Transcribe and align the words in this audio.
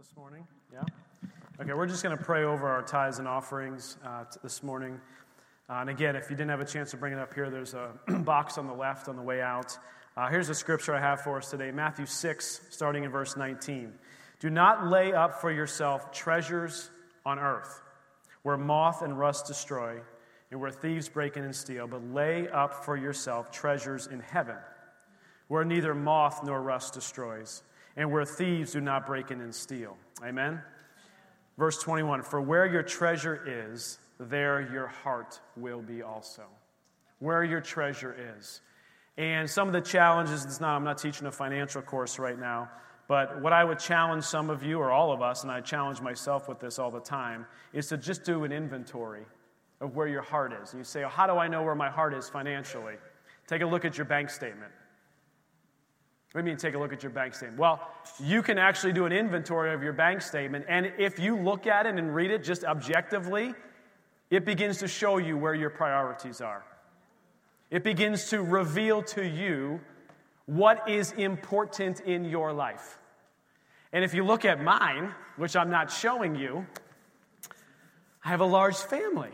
this 0.00 0.16
morning? 0.16 0.46
Yeah? 0.72 0.80
Okay, 1.60 1.74
we're 1.74 1.86
just 1.86 2.02
going 2.02 2.16
to 2.16 2.24
pray 2.24 2.44
over 2.44 2.66
our 2.66 2.80
tithes 2.80 3.18
and 3.18 3.28
offerings 3.28 3.98
uh, 4.02 4.24
t- 4.24 4.40
this 4.42 4.62
morning. 4.62 4.98
Uh, 5.68 5.74
and 5.74 5.90
again, 5.90 6.16
if 6.16 6.30
you 6.30 6.36
didn't 6.36 6.48
have 6.48 6.62
a 6.62 6.64
chance 6.64 6.92
to 6.92 6.96
bring 6.96 7.12
it 7.12 7.18
up 7.18 7.34
here, 7.34 7.50
there's 7.50 7.74
a 7.74 7.90
box 8.20 8.56
on 8.56 8.66
the 8.66 8.72
left 8.72 9.08
on 9.08 9.16
the 9.16 9.22
way 9.22 9.42
out. 9.42 9.76
Uh, 10.16 10.26
here's 10.28 10.48
a 10.48 10.54
scripture 10.54 10.94
I 10.94 11.00
have 11.00 11.20
for 11.20 11.36
us 11.36 11.50
today 11.50 11.70
Matthew 11.70 12.06
6, 12.06 12.60
starting 12.70 13.04
in 13.04 13.10
verse 13.10 13.36
19. 13.36 13.92
Do 14.38 14.48
not 14.48 14.86
lay 14.86 15.12
up 15.12 15.38
for 15.38 15.52
yourself 15.52 16.10
treasures 16.12 16.88
on 17.26 17.38
earth, 17.38 17.82
where 18.42 18.56
moth 18.56 19.02
and 19.02 19.18
rust 19.18 19.48
destroy, 19.48 20.00
and 20.50 20.58
where 20.62 20.70
thieves 20.70 21.10
break 21.10 21.36
in 21.36 21.44
and 21.44 21.54
steal, 21.54 21.86
but 21.86 22.02
lay 22.10 22.48
up 22.48 22.86
for 22.86 22.96
yourself 22.96 23.50
treasures 23.50 24.06
in 24.06 24.20
heaven, 24.20 24.56
where 25.48 25.62
neither 25.62 25.94
moth 25.94 26.42
nor 26.42 26.62
rust 26.62 26.94
destroys 26.94 27.64
and 28.00 28.10
where 28.10 28.24
thieves 28.24 28.72
do 28.72 28.80
not 28.80 29.06
break 29.06 29.30
in 29.30 29.42
and 29.42 29.54
steal. 29.54 29.94
Amen? 30.24 30.62
Verse 31.58 31.82
21 31.82 32.22
For 32.22 32.40
where 32.40 32.64
your 32.64 32.82
treasure 32.82 33.42
is, 33.46 33.98
there 34.18 34.66
your 34.72 34.86
heart 34.86 35.38
will 35.54 35.82
be 35.82 36.00
also. 36.00 36.44
Where 37.18 37.44
your 37.44 37.60
treasure 37.60 38.16
is. 38.38 38.62
And 39.18 39.48
some 39.48 39.66
of 39.66 39.74
the 39.74 39.82
challenges, 39.82 40.46
it's 40.46 40.62
not, 40.62 40.76
I'm 40.76 40.84
not 40.84 40.96
teaching 40.96 41.26
a 41.26 41.32
financial 41.32 41.82
course 41.82 42.18
right 42.18 42.38
now, 42.38 42.70
but 43.06 43.42
what 43.42 43.52
I 43.52 43.64
would 43.64 43.78
challenge 43.78 44.24
some 44.24 44.48
of 44.48 44.62
you, 44.62 44.78
or 44.78 44.90
all 44.90 45.12
of 45.12 45.20
us, 45.20 45.42
and 45.42 45.52
I 45.52 45.60
challenge 45.60 46.00
myself 46.00 46.48
with 46.48 46.58
this 46.58 46.78
all 46.78 46.90
the 46.90 47.00
time, 47.00 47.44
is 47.74 47.88
to 47.88 47.98
just 47.98 48.24
do 48.24 48.44
an 48.44 48.52
inventory 48.52 49.26
of 49.82 49.94
where 49.94 50.06
your 50.06 50.22
heart 50.22 50.54
is. 50.54 50.72
And 50.72 50.80
you 50.80 50.84
say, 50.84 51.04
How 51.06 51.26
do 51.26 51.34
I 51.34 51.48
know 51.48 51.62
where 51.62 51.74
my 51.74 51.90
heart 51.90 52.14
is 52.14 52.30
financially? 52.30 52.94
Take 53.46 53.60
a 53.60 53.66
look 53.66 53.84
at 53.84 53.98
your 53.98 54.06
bank 54.06 54.30
statement. 54.30 54.72
What 56.32 56.42
do 56.42 56.46
you 56.46 56.52
mean 56.52 56.58
take 56.58 56.74
a 56.74 56.78
look 56.78 56.92
at 56.92 57.02
your 57.02 57.10
bank 57.10 57.34
statement? 57.34 57.58
Well, 57.58 57.80
you 58.20 58.40
can 58.40 58.56
actually 58.56 58.92
do 58.92 59.04
an 59.04 59.12
inventory 59.12 59.74
of 59.74 59.82
your 59.82 59.92
bank 59.92 60.22
statement, 60.22 60.64
and 60.68 60.92
if 60.96 61.18
you 61.18 61.36
look 61.36 61.66
at 61.66 61.86
it 61.86 61.96
and 61.96 62.14
read 62.14 62.30
it 62.30 62.44
just 62.44 62.62
objectively, 62.64 63.52
it 64.30 64.44
begins 64.44 64.78
to 64.78 64.88
show 64.88 65.18
you 65.18 65.36
where 65.36 65.54
your 65.54 65.70
priorities 65.70 66.40
are. 66.40 66.64
It 67.70 67.82
begins 67.82 68.30
to 68.30 68.42
reveal 68.42 69.02
to 69.02 69.26
you 69.26 69.80
what 70.46 70.88
is 70.88 71.12
important 71.12 72.00
in 72.00 72.24
your 72.24 72.52
life. 72.52 72.98
And 73.92 74.04
if 74.04 74.14
you 74.14 74.24
look 74.24 74.44
at 74.44 74.62
mine, 74.62 75.12
which 75.36 75.56
I'm 75.56 75.70
not 75.70 75.90
showing 75.90 76.36
you, 76.36 76.64
I 78.24 78.28
have 78.28 78.40
a 78.40 78.46
large 78.46 78.76
family. 78.76 79.32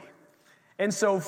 And 0.79 0.93
so, 0.93 1.23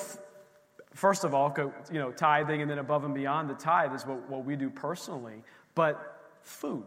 first 0.99 1.23
of 1.23 1.33
all, 1.33 1.55
you 1.93 1.99
know, 2.01 2.11
tithing 2.11 2.61
and 2.61 2.69
then 2.69 2.79
above 2.79 3.05
and 3.05 3.15
beyond 3.15 3.49
the 3.49 3.55
tithe 3.55 3.95
is 3.95 4.05
what, 4.05 4.29
what 4.29 4.45
we 4.45 4.57
do 4.57 4.69
personally. 4.69 5.45
But 5.77 6.21
food 6.43 6.87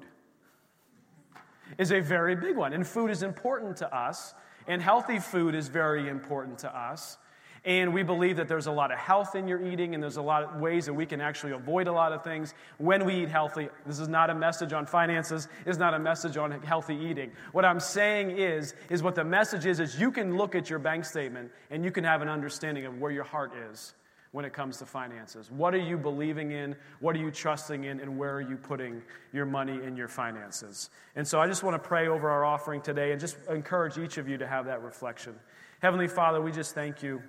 is 1.78 1.94
a 1.94 2.02
very 2.02 2.36
big 2.36 2.58
one. 2.58 2.74
And 2.74 2.86
food 2.86 3.10
is 3.10 3.24
important 3.24 3.78
to 3.78 3.96
us, 3.96 4.34
and 4.68 4.82
healthy 4.82 5.20
food 5.20 5.56
is 5.56 5.70
very 5.70 6.10
important 6.10 6.60
to 6.60 6.78
us. 6.78 7.18
And 7.64 7.94
we 7.94 8.04
believe 8.04 8.36
that 8.36 8.50
there's 8.50 8.66
a 8.66 8.72
lot 8.72 8.92
of 8.92 8.98
health 8.98 9.34
in 9.36 9.48
your 9.48 9.66
eating, 9.66 9.94
and 9.94 10.04
there's 10.04 10.18
a 10.18 10.22
lot 10.22 10.44
of 10.44 10.60
ways 10.60 10.88
that 10.88 10.94
we 10.94 11.06
can 11.06 11.22
actually 11.22 11.54
avoid 11.54 11.88
a 11.88 11.92
lot 11.94 12.12
of 12.12 12.22
things 12.22 12.54
when 12.80 13.06
we 13.06 13.24
eat 13.24 13.30
healthy. 13.30 13.70
This 13.86 14.00
is 14.00 14.10
not 14.10 14.30
a 14.30 14.36
message 14.36 14.74
on 14.74 14.86
finances, 14.86 15.48
it's 15.66 15.78
not 15.78 15.94
a 15.94 16.00
message 16.00 16.36
on 16.36 16.52
healthy 16.64 16.98
eating. 16.98 17.32
What 17.54 17.64
I'm 17.64 17.80
saying 17.80 18.32
is, 18.32 18.74
is 18.90 19.04
what 19.04 19.16
the 19.16 19.24
message 19.24 19.66
is, 19.66 19.80
is 19.80 19.98
you 19.98 20.12
can 20.12 20.36
look 20.36 20.54
at 20.54 20.70
your 20.70 20.80
bank 20.80 21.06
statement 21.06 21.50
and 21.70 21.86
you 21.86 21.92
can 21.92 22.04
have 22.04 22.22
an 22.22 22.28
understanding 22.28 22.86
of 22.86 23.00
where 23.00 23.12
your 23.12 23.24
heart 23.24 23.54
is 23.72 23.94
when 24.32 24.46
it 24.46 24.54
comes 24.54 24.78
to 24.78 24.86
finances? 24.86 25.52
What 25.52 25.74
are 25.74 25.80
you 25.80 25.98
believing 25.98 26.52
in? 26.52 26.76
What 27.00 27.16
are 27.16 27.20
you 27.20 27.32
trusting 27.32 27.84
in? 27.84 28.00
And 28.00 28.18
where 28.18 28.34
are 28.34 28.42
you 28.42 28.56
putting 28.56 29.02
your 29.34 29.46
money 29.46 29.74
and 29.84 29.98
your 29.98 30.08
finances? 30.08 30.90
And 31.16 31.28
so 31.28 31.40
I 31.40 31.48
just 31.48 31.64
want 31.64 31.82
to 31.82 31.88
pray 31.88 32.08
over 32.08 32.30
our 32.30 32.46
offering 32.46 32.82
today 32.82 33.12
and 33.12 33.20
just 33.20 33.36
encourage 33.50 33.98
each 33.98 34.18
of 34.18 34.30
you 34.30 34.38
to 34.38 34.48
have 34.48 34.66
that 34.66 34.82
reflection. 34.82 35.36
Heavenly 35.82 36.08
Father, 36.08 36.42
we 36.42 36.52
just 36.52 36.74
thank 36.74 37.04
you. 37.04 37.22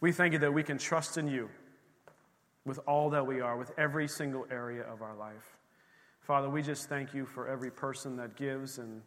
We 0.00 0.12
thank 0.12 0.32
you 0.32 0.38
that 0.40 0.52
we 0.52 0.62
can 0.62 0.78
trust 0.78 1.18
in 1.18 1.28
you 1.28 1.48
with 2.64 2.80
all 2.86 3.10
that 3.10 3.24
we 3.24 3.40
are, 3.40 3.56
with 3.56 3.72
every 3.78 4.08
single 4.08 4.46
area 4.50 4.82
of 4.82 5.00
our 5.02 5.14
life. 5.14 5.56
Father, 6.20 6.50
we 6.50 6.60
just 6.60 6.88
thank 6.88 7.14
you 7.14 7.24
for 7.24 7.46
every 7.46 7.70
person 7.70 8.16
that 8.16 8.34
gives 8.34 8.78
and 8.78 9.00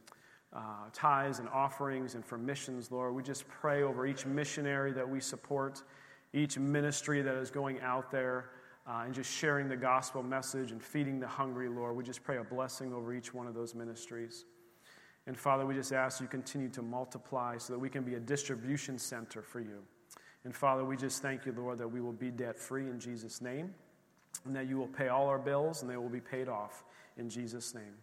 uh, 0.53 0.61
tithes 0.93 1.39
and 1.39 1.49
offerings 1.49 2.15
and 2.15 2.25
for 2.25 2.37
missions, 2.37 2.91
Lord. 2.91 3.13
We 3.13 3.21
just 3.21 3.47
pray 3.49 3.83
over 3.83 4.07
each 4.07 4.25
missionary 4.25 4.93
that 4.93 5.07
we 5.07 5.19
support 5.19 5.83
each 6.33 6.57
ministry 6.57 7.21
that 7.21 7.35
is 7.35 7.49
going 7.49 7.79
out 7.81 8.11
there 8.11 8.51
uh, 8.87 9.03
and 9.05 9.13
just 9.13 9.31
sharing 9.31 9.67
the 9.67 9.75
gospel 9.75 10.23
message 10.23 10.71
and 10.71 10.83
feeding 10.83 11.19
the 11.19 11.27
hungry, 11.27 11.69
Lord. 11.69 11.95
We 11.95 12.03
just 12.03 12.23
pray 12.23 12.37
a 12.37 12.43
blessing 12.43 12.93
over 12.93 13.13
each 13.13 13.33
one 13.33 13.47
of 13.47 13.53
those 13.53 13.75
ministries. 13.75 14.45
And 15.27 15.37
Father, 15.37 15.65
we 15.65 15.75
just 15.75 15.91
ask 15.91 16.21
you 16.21 16.27
continue 16.27 16.69
to 16.69 16.81
multiply 16.81 17.57
so 17.57 17.73
that 17.73 17.79
we 17.79 17.89
can 17.89 18.03
be 18.03 18.15
a 18.15 18.19
distribution 18.19 18.97
center 18.97 19.41
for 19.41 19.59
you. 19.59 19.83
And 20.43 20.55
Father, 20.55 20.85
we 20.85 20.97
just 20.97 21.21
thank 21.21 21.45
you, 21.45 21.53
Lord, 21.55 21.77
that 21.77 21.87
we 21.87 22.01
will 22.01 22.13
be 22.13 22.31
debt 22.31 22.57
free 22.57 22.89
in 22.89 22.99
Jesus' 22.99 23.41
name, 23.41 23.73
and 24.45 24.55
that 24.55 24.67
you 24.67 24.77
will 24.77 24.87
pay 24.87 25.09
all 25.09 25.27
our 25.27 25.37
bills 25.37 25.81
and 25.81 25.91
they 25.91 25.97
will 25.97 26.09
be 26.09 26.21
paid 26.21 26.47
off 26.47 26.83
in 27.17 27.29
Jesus' 27.29 27.75
name. 27.75 27.93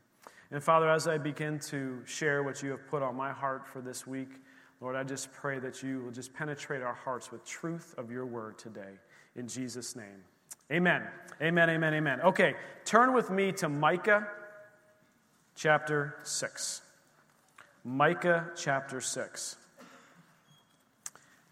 And 0.50 0.62
Father, 0.62 0.88
as 0.88 1.08
I 1.08 1.18
begin 1.18 1.58
to 1.60 2.00
share 2.04 2.42
what 2.42 2.62
you 2.62 2.70
have 2.70 2.86
put 2.86 3.02
on 3.02 3.16
my 3.16 3.32
heart 3.32 3.66
for 3.66 3.80
this 3.80 4.06
week, 4.06 4.28
Lord, 4.80 4.94
I 4.94 5.04
just 5.04 5.32
pray 5.32 5.58
that 5.60 5.82
you 5.82 6.00
will 6.00 6.10
just 6.10 6.34
penetrate 6.34 6.82
our 6.82 6.94
hearts 6.94 7.32
with 7.32 7.44
truth 7.46 7.94
of 7.96 8.10
your 8.10 8.26
word 8.26 8.58
today. 8.58 8.98
In 9.34 9.48
Jesus' 9.48 9.96
name. 9.96 10.24
Amen. 10.70 11.02
Amen, 11.40 11.70
amen, 11.70 11.94
amen. 11.94 12.20
Okay, 12.20 12.54
turn 12.84 13.14
with 13.14 13.30
me 13.30 13.52
to 13.52 13.68
Micah 13.68 14.26
chapter 15.54 16.16
6. 16.24 16.82
Micah 17.84 18.50
chapter 18.54 19.00
6. 19.00 19.56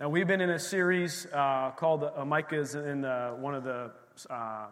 Now, 0.01 0.09
we've 0.11 0.27
been 0.27 0.41
in 0.43 0.51
a 0.51 0.59
series 0.59 1.27
uh, 1.33 1.71
called 1.71 2.05
uh, 2.05 2.25
Micah 2.25 2.61
is 2.61 2.75
in 2.75 3.01
the, 3.03 3.37
one 3.39 3.55
of 3.55 3.65
the 3.65 3.91
uh, 4.29 4.67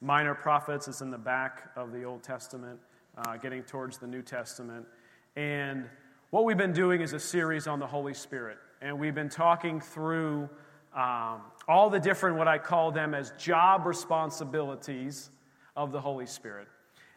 minor 0.00 0.34
prophets. 0.34 0.86
It's 0.86 1.00
in 1.00 1.10
the 1.10 1.18
back 1.18 1.70
of 1.74 1.90
the 1.90 2.04
Old 2.04 2.22
Testament, 2.22 2.78
uh, 3.16 3.38
getting 3.38 3.62
towards 3.64 3.98
the 3.98 4.06
New 4.06 4.22
Testament. 4.22 4.86
And 5.34 5.88
what 6.32 6.46
we've 6.46 6.56
been 6.56 6.72
doing 6.72 7.02
is 7.02 7.12
a 7.12 7.20
series 7.20 7.66
on 7.66 7.78
the 7.78 7.86
Holy 7.86 8.14
Spirit, 8.14 8.56
and 8.80 8.98
we've 8.98 9.14
been 9.14 9.28
talking 9.28 9.82
through 9.82 10.48
um, 10.96 11.42
all 11.68 11.90
the 11.90 12.00
different, 12.00 12.38
what 12.38 12.48
I 12.48 12.56
call 12.56 12.90
them 12.90 13.12
as 13.12 13.32
job 13.32 13.84
responsibilities 13.84 15.28
of 15.76 15.92
the 15.92 16.00
Holy 16.00 16.24
Spirit. 16.24 16.68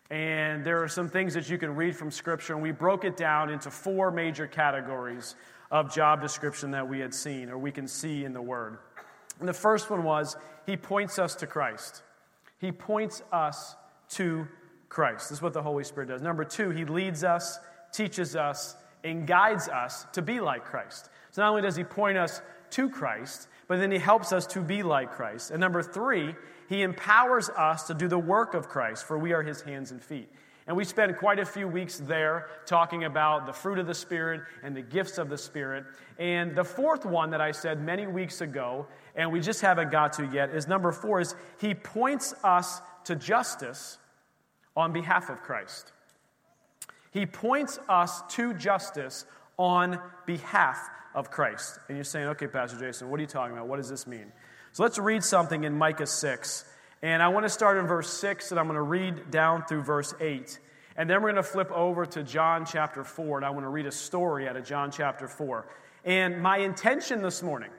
And 0.10 0.66
there 0.66 0.84
are 0.84 0.90
some 0.90 1.08
things 1.08 1.34
that 1.34 1.50
you 1.50 1.58
can 1.58 1.76
read 1.78 1.96
from 1.96 2.12
Scripture, 2.12 2.56
and 2.56 2.62
we 2.62 2.74
broke 2.74 3.06
it 3.06 3.16
down 3.16 3.50
into 3.50 3.72
four 3.72 4.12
major 4.12 4.48
categories 4.48 5.36
of 5.72 5.94
job 5.94 6.22
description 6.22 6.72
that 6.72 6.86
we 6.86 7.00
had 7.00 7.14
seen 7.14 7.50
or 7.50 7.58
we 7.58 7.72
can 7.72 7.88
see 7.88 8.26
in 8.26 8.34
the 8.34 8.42
Word. 8.42 8.80
And 9.40 9.48
the 9.48 9.54
first 9.54 9.90
one 9.90 10.04
was 10.04 10.36
He 10.66 10.76
points 10.76 11.20
us 11.20 11.36
to 11.36 11.48
Christ. 11.48 12.04
He 12.60 12.74
points 12.74 13.24
us 13.32 13.78
to 14.10 14.46
Christ. 14.90 15.30
This 15.30 15.38
is 15.38 15.42
what 15.42 15.54
the 15.54 15.64
Holy 15.64 15.86
Spirit 15.86 16.10
does. 16.10 16.22
Number 16.22 16.44
two, 16.44 16.72
He 16.72 16.84
leads 16.84 17.24
us, 17.24 17.60
teaches 17.94 18.36
us, 18.36 18.76
and 19.06 19.28
guides 19.28 19.70
us 19.70 20.06
to 20.14 20.22
be 20.22 20.40
like 20.40 20.66
Christ. 20.66 21.10
So 21.32 21.44
not 21.44 21.50
only 21.50 21.62
does 21.62 21.76
he 21.76 21.84
point 21.84 22.18
us 22.18 22.42
to 22.72 22.90
Christ, 22.90 23.48
but 23.68 23.80
then 23.80 23.92
he 23.92 24.00
helps 24.00 24.34
us 24.34 24.48
to 24.48 24.62
be 24.62 24.84
like 24.84 25.12
Christ. 25.12 25.52
And 25.52 25.60
number 25.60 25.84
three, 25.84 26.36
he 26.68 26.82
empowers 26.82 27.50
us 27.50 27.88
to 27.88 27.94
do 27.94 28.08
the 28.08 28.18
work 28.18 28.56
of 28.56 28.68
Christ, 28.68 29.06
for 29.06 29.18
we 29.18 29.32
are 29.34 29.44
his 29.44 29.62
hands 29.62 29.92
and 29.92 30.04
feet. 30.04 30.28
And 30.68 30.76
we 30.76 30.84
spent 30.84 31.16
quite 31.20 31.38
a 31.38 31.46
few 31.46 31.68
weeks 31.68 32.00
there 32.00 32.48
talking 32.66 33.04
about 33.04 33.46
the 33.46 33.54
fruit 33.54 33.78
of 33.78 33.86
the 33.86 33.94
Spirit 33.94 34.42
and 34.64 34.76
the 34.76 34.82
gifts 34.82 35.20
of 35.20 35.30
the 35.30 35.38
Spirit. 35.38 35.86
And 36.18 36.56
the 36.56 36.64
fourth 36.64 37.06
one 37.06 37.30
that 37.30 37.42
I 37.42 37.52
said 37.52 37.80
many 37.80 38.08
weeks 38.08 38.42
ago, 38.42 38.88
and 39.16 39.32
we 39.32 39.40
just 39.40 39.62
haven't 39.62 39.92
got 39.92 40.14
to 40.14 40.26
yet, 40.34 40.50
is 40.50 40.68
number 40.68 40.92
four 40.92 41.22
is 41.22 41.36
he 41.62 41.76
points 41.76 42.34
us 42.44 42.82
to 43.04 43.16
justice 43.16 44.00
on 44.76 44.92
behalf 44.92 45.30
of 45.30 45.44
Christ. 45.44 45.92
He 47.16 47.26
points 47.26 47.80
us 47.88 48.22
to 48.32 48.54
justice 48.54 49.26
on 49.58 50.02
behalf 50.26 50.78
of 51.14 51.32
Christ. 51.32 51.80
And 51.88 51.96
you're 51.96 52.04
saying, 52.04 52.28
okay, 52.28 52.48
Pastor 52.48 52.78
Jason, 52.78 53.10
what 53.10 53.20
are 53.20 53.22
you 53.22 53.28
talking 53.28 53.56
about? 53.56 53.70
What 53.70 53.78
does 53.78 53.88
this 53.88 54.06
mean? 54.06 54.34
So 54.74 54.84
let's 54.84 55.00
read 55.00 55.24
something 55.24 55.64
in 55.64 55.78
Micah 55.78 56.08
6. 56.08 56.66
And 57.02 57.24
I 57.24 57.30
want 57.30 57.46
to 57.46 57.50
start 57.50 57.78
in 57.78 57.88
verse 57.88 58.10
6, 58.10 58.52
and 58.52 58.60
I'm 58.60 58.66
going 58.66 58.76
to 58.76 58.82
read 58.82 59.32
down 59.32 59.64
through 59.64 59.84
verse 59.84 60.14
8. 60.20 60.60
And 60.98 61.10
then 61.10 61.22
we're 61.22 61.32
going 61.32 61.42
to 61.42 61.50
flip 61.50 61.72
over 61.72 62.06
to 62.06 62.22
John 62.22 62.66
chapter 62.66 63.06
4, 63.06 63.38
and 63.38 63.46
I 63.46 63.52
want 63.52 63.64
to 63.64 63.70
read 63.70 63.86
a 63.86 63.94
story 63.94 64.50
out 64.50 64.58
of 64.58 64.66
John 64.66 64.92
chapter 64.92 65.30
4. 65.30 65.66
And 66.04 66.42
my 66.42 66.58
intention 66.58 67.22
this 67.22 67.42
morning, 67.42 67.72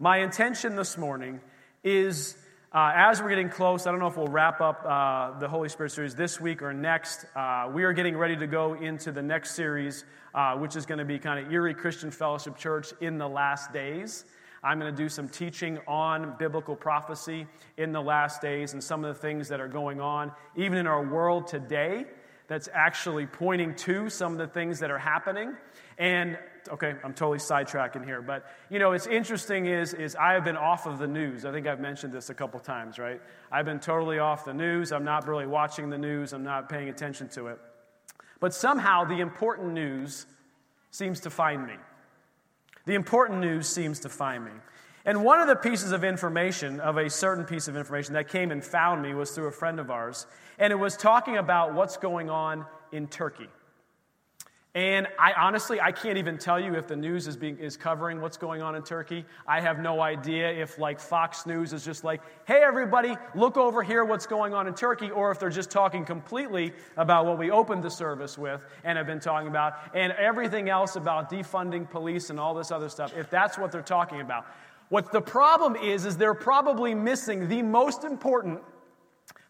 my 0.00 0.16
intention 0.18 0.74
this 0.74 0.98
morning 0.98 1.40
is 1.84 2.36
uh, 2.72 2.92
as 2.94 3.20
we're 3.20 3.28
getting 3.28 3.48
close, 3.48 3.88
I 3.88 3.90
don't 3.90 3.98
know 3.98 4.06
if 4.06 4.16
we'll 4.16 4.28
wrap 4.28 4.60
up 4.60 4.84
uh, 4.86 5.36
the 5.40 5.48
Holy 5.48 5.68
Spirit 5.68 5.90
series 5.90 6.14
this 6.14 6.40
week 6.40 6.62
or 6.62 6.72
next. 6.72 7.26
Uh, 7.34 7.68
we 7.72 7.82
are 7.82 7.92
getting 7.92 8.16
ready 8.16 8.36
to 8.36 8.46
go 8.46 8.74
into 8.74 9.10
the 9.10 9.22
next 9.22 9.56
series, 9.56 10.04
uh, 10.36 10.54
which 10.54 10.76
is 10.76 10.86
going 10.86 10.98
to 10.98 11.04
be 11.04 11.18
kind 11.18 11.44
of 11.44 11.52
Erie 11.52 11.74
Christian 11.74 12.12
Fellowship 12.12 12.56
Church 12.56 12.92
in 13.00 13.18
the 13.18 13.28
last 13.28 13.72
days. 13.72 14.24
I'm 14.62 14.78
going 14.78 14.94
to 14.94 14.96
do 14.96 15.08
some 15.08 15.28
teaching 15.28 15.80
on 15.88 16.36
biblical 16.38 16.76
prophecy 16.76 17.44
in 17.76 17.90
the 17.90 18.00
last 18.00 18.40
days 18.40 18.72
and 18.72 18.84
some 18.84 19.04
of 19.04 19.16
the 19.16 19.20
things 19.20 19.48
that 19.48 19.60
are 19.60 19.66
going 19.66 20.00
on, 20.00 20.30
even 20.54 20.78
in 20.78 20.86
our 20.86 21.04
world 21.04 21.48
today, 21.48 22.04
that's 22.50 22.68
actually 22.74 23.26
pointing 23.26 23.76
to 23.76 24.10
some 24.10 24.32
of 24.32 24.38
the 24.38 24.48
things 24.48 24.80
that 24.80 24.90
are 24.90 24.98
happening. 24.98 25.54
And 25.98 26.36
okay, 26.68 26.96
I'm 27.04 27.14
totally 27.14 27.38
sidetracking 27.38 28.04
here, 28.04 28.20
but 28.20 28.44
you 28.68 28.80
know, 28.80 28.90
it's 28.90 29.06
interesting 29.06 29.66
is 29.66 29.94
is 29.94 30.16
I 30.16 30.32
have 30.32 30.42
been 30.42 30.56
off 30.56 30.84
of 30.84 30.98
the 30.98 31.06
news. 31.06 31.44
I 31.44 31.52
think 31.52 31.68
I've 31.68 31.78
mentioned 31.78 32.12
this 32.12 32.28
a 32.28 32.34
couple 32.34 32.58
times, 32.58 32.98
right? 32.98 33.20
I've 33.52 33.66
been 33.66 33.78
totally 33.78 34.18
off 34.18 34.44
the 34.44 34.52
news. 34.52 34.90
I'm 34.90 35.04
not 35.04 35.28
really 35.28 35.46
watching 35.46 35.90
the 35.90 35.98
news. 35.98 36.32
I'm 36.32 36.42
not 36.42 36.68
paying 36.68 36.88
attention 36.88 37.28
to 37.30 37.46
it. 37.46 37.60
But 38.40 38.52
somehow 38.52 39.04
the 39.04 39.20
important 39.20 39.72
news 39.72 40.26
seems 40.90 41.20
to 41.20 41.30
find 41.30 41.64
me. 41.64 41.76
The 42.84 42.94
important 42.94 43.38
news 43.38 43.68
seems 43.68 44.00
to 44.00 44.08
find 44.08 44.44
me. 44.44 44.50
And 45.04 45.24
one 45.24 45.40
of 45.40 45.48
the 45.48 45.56
pieces 45.56 45.92
of 45.92 46.04
information, 46.04 46.78
of 46.80 46.98
a 46.98 47.08
certain 47.08 47.44
piece 47.44 47.68
of 47.68 47.76
information 47.76 48.14
that 48.14 48.28
came 48.28 48.50
and 48.50 48.62
found 48.62 49.02
me, 49.02 49.14
was 49.14 49.30
through 49.30 49.46
a 49.46 49.52
friend 49.52 49.80
of 49.80 49.90
ours. 49.90 50.26
And 50.58 50.72
it 50.72 50.76
was 50.76 50.96
talking 50.96 51.38
about 51.38 51.74
what's 51.74 51.96
going 51.96 52.28
on 52.28 52.66
in 52.92 53.06
Turkey. 53.06 53.48
And 54.72 55.08
I 55.18 55.32
honestly, 55.32 55.80
I 55.80 55.90
can't 55.90 56.16
even 56.16 56.38
tell 56.38 56.60
you 56.60 56.76
if 56.76 56.86
the 56.86 56.94
news 56.94 57.26
is, 57.26 57.36
being, 57.36 57.58
is 57.58 57.76
covering 57.76 58.20
what's 58.20 58.36
going 58.36 58.62
on 58.62 58.76
in 58.76 58.84
Turkey. 58.84 59.24
I 59.44 59.60
have 59.60 59.80
no 59.80 60.00
idea 60.00 60.48
if, 60.48 60.78
like, 60.78 61.00
Fox 61.00 61.44
News 61.44 61.72
is 61.72 61.84
just 61.84 62.04
like, 62.04 62.20
hey, 62.46 62.62
everybody, 62.62 63.16
look 63.34 63.56
over 63.56 63.82
here 63.82 64.04
what's 64.04 64.26
going 64.26 64.54
on 64.54 64.68
in 64.68 64.74
Turkey, 64.74 65.10
or 65.10 65.32
if 65.32 65.40
they're 65.40 65.50
just 65.50 65.72
talking 65.72 66.04
completely 66.04 66.72
about 66.96 67.26
what 67.26 67.36
we 67.36 67.50
opened 67.50 67.82
the 67.82 67.90
service 67.90 68.38
with 68.38 68.64
and 68.84 68.96
have 68.96 69.08
been 69.08 69.18
talking 69.18 69.48
about, 69.48 69.74
and 69.92 70.12
everything 70.12 70.68
else 70.68 70.94
about 70.94 71.28
defunding 71.28 71.90
police 71.90 72.30
and 72.30 72.38
all 72.38 72.54
this 72.54 72.70
other 72.70 72.88
stuff, 72.88 73.12
if 73.16 73.28
that's 73.28 73.58
what 73.58 73.72
they're 73.72 73.82
talking 73.82 74.20
about. 74.20 74.46
What 74.90 75.12
the 75.12 75.22
problem 75.22 75.76
is, 75.76 76.04
is 76.04 76.16
they're 76.16 76.34
probably 76.34 76.94
missing 76.94 77.48
the 77.48 77.62
most 77.62 78.04
important 78.04 78.60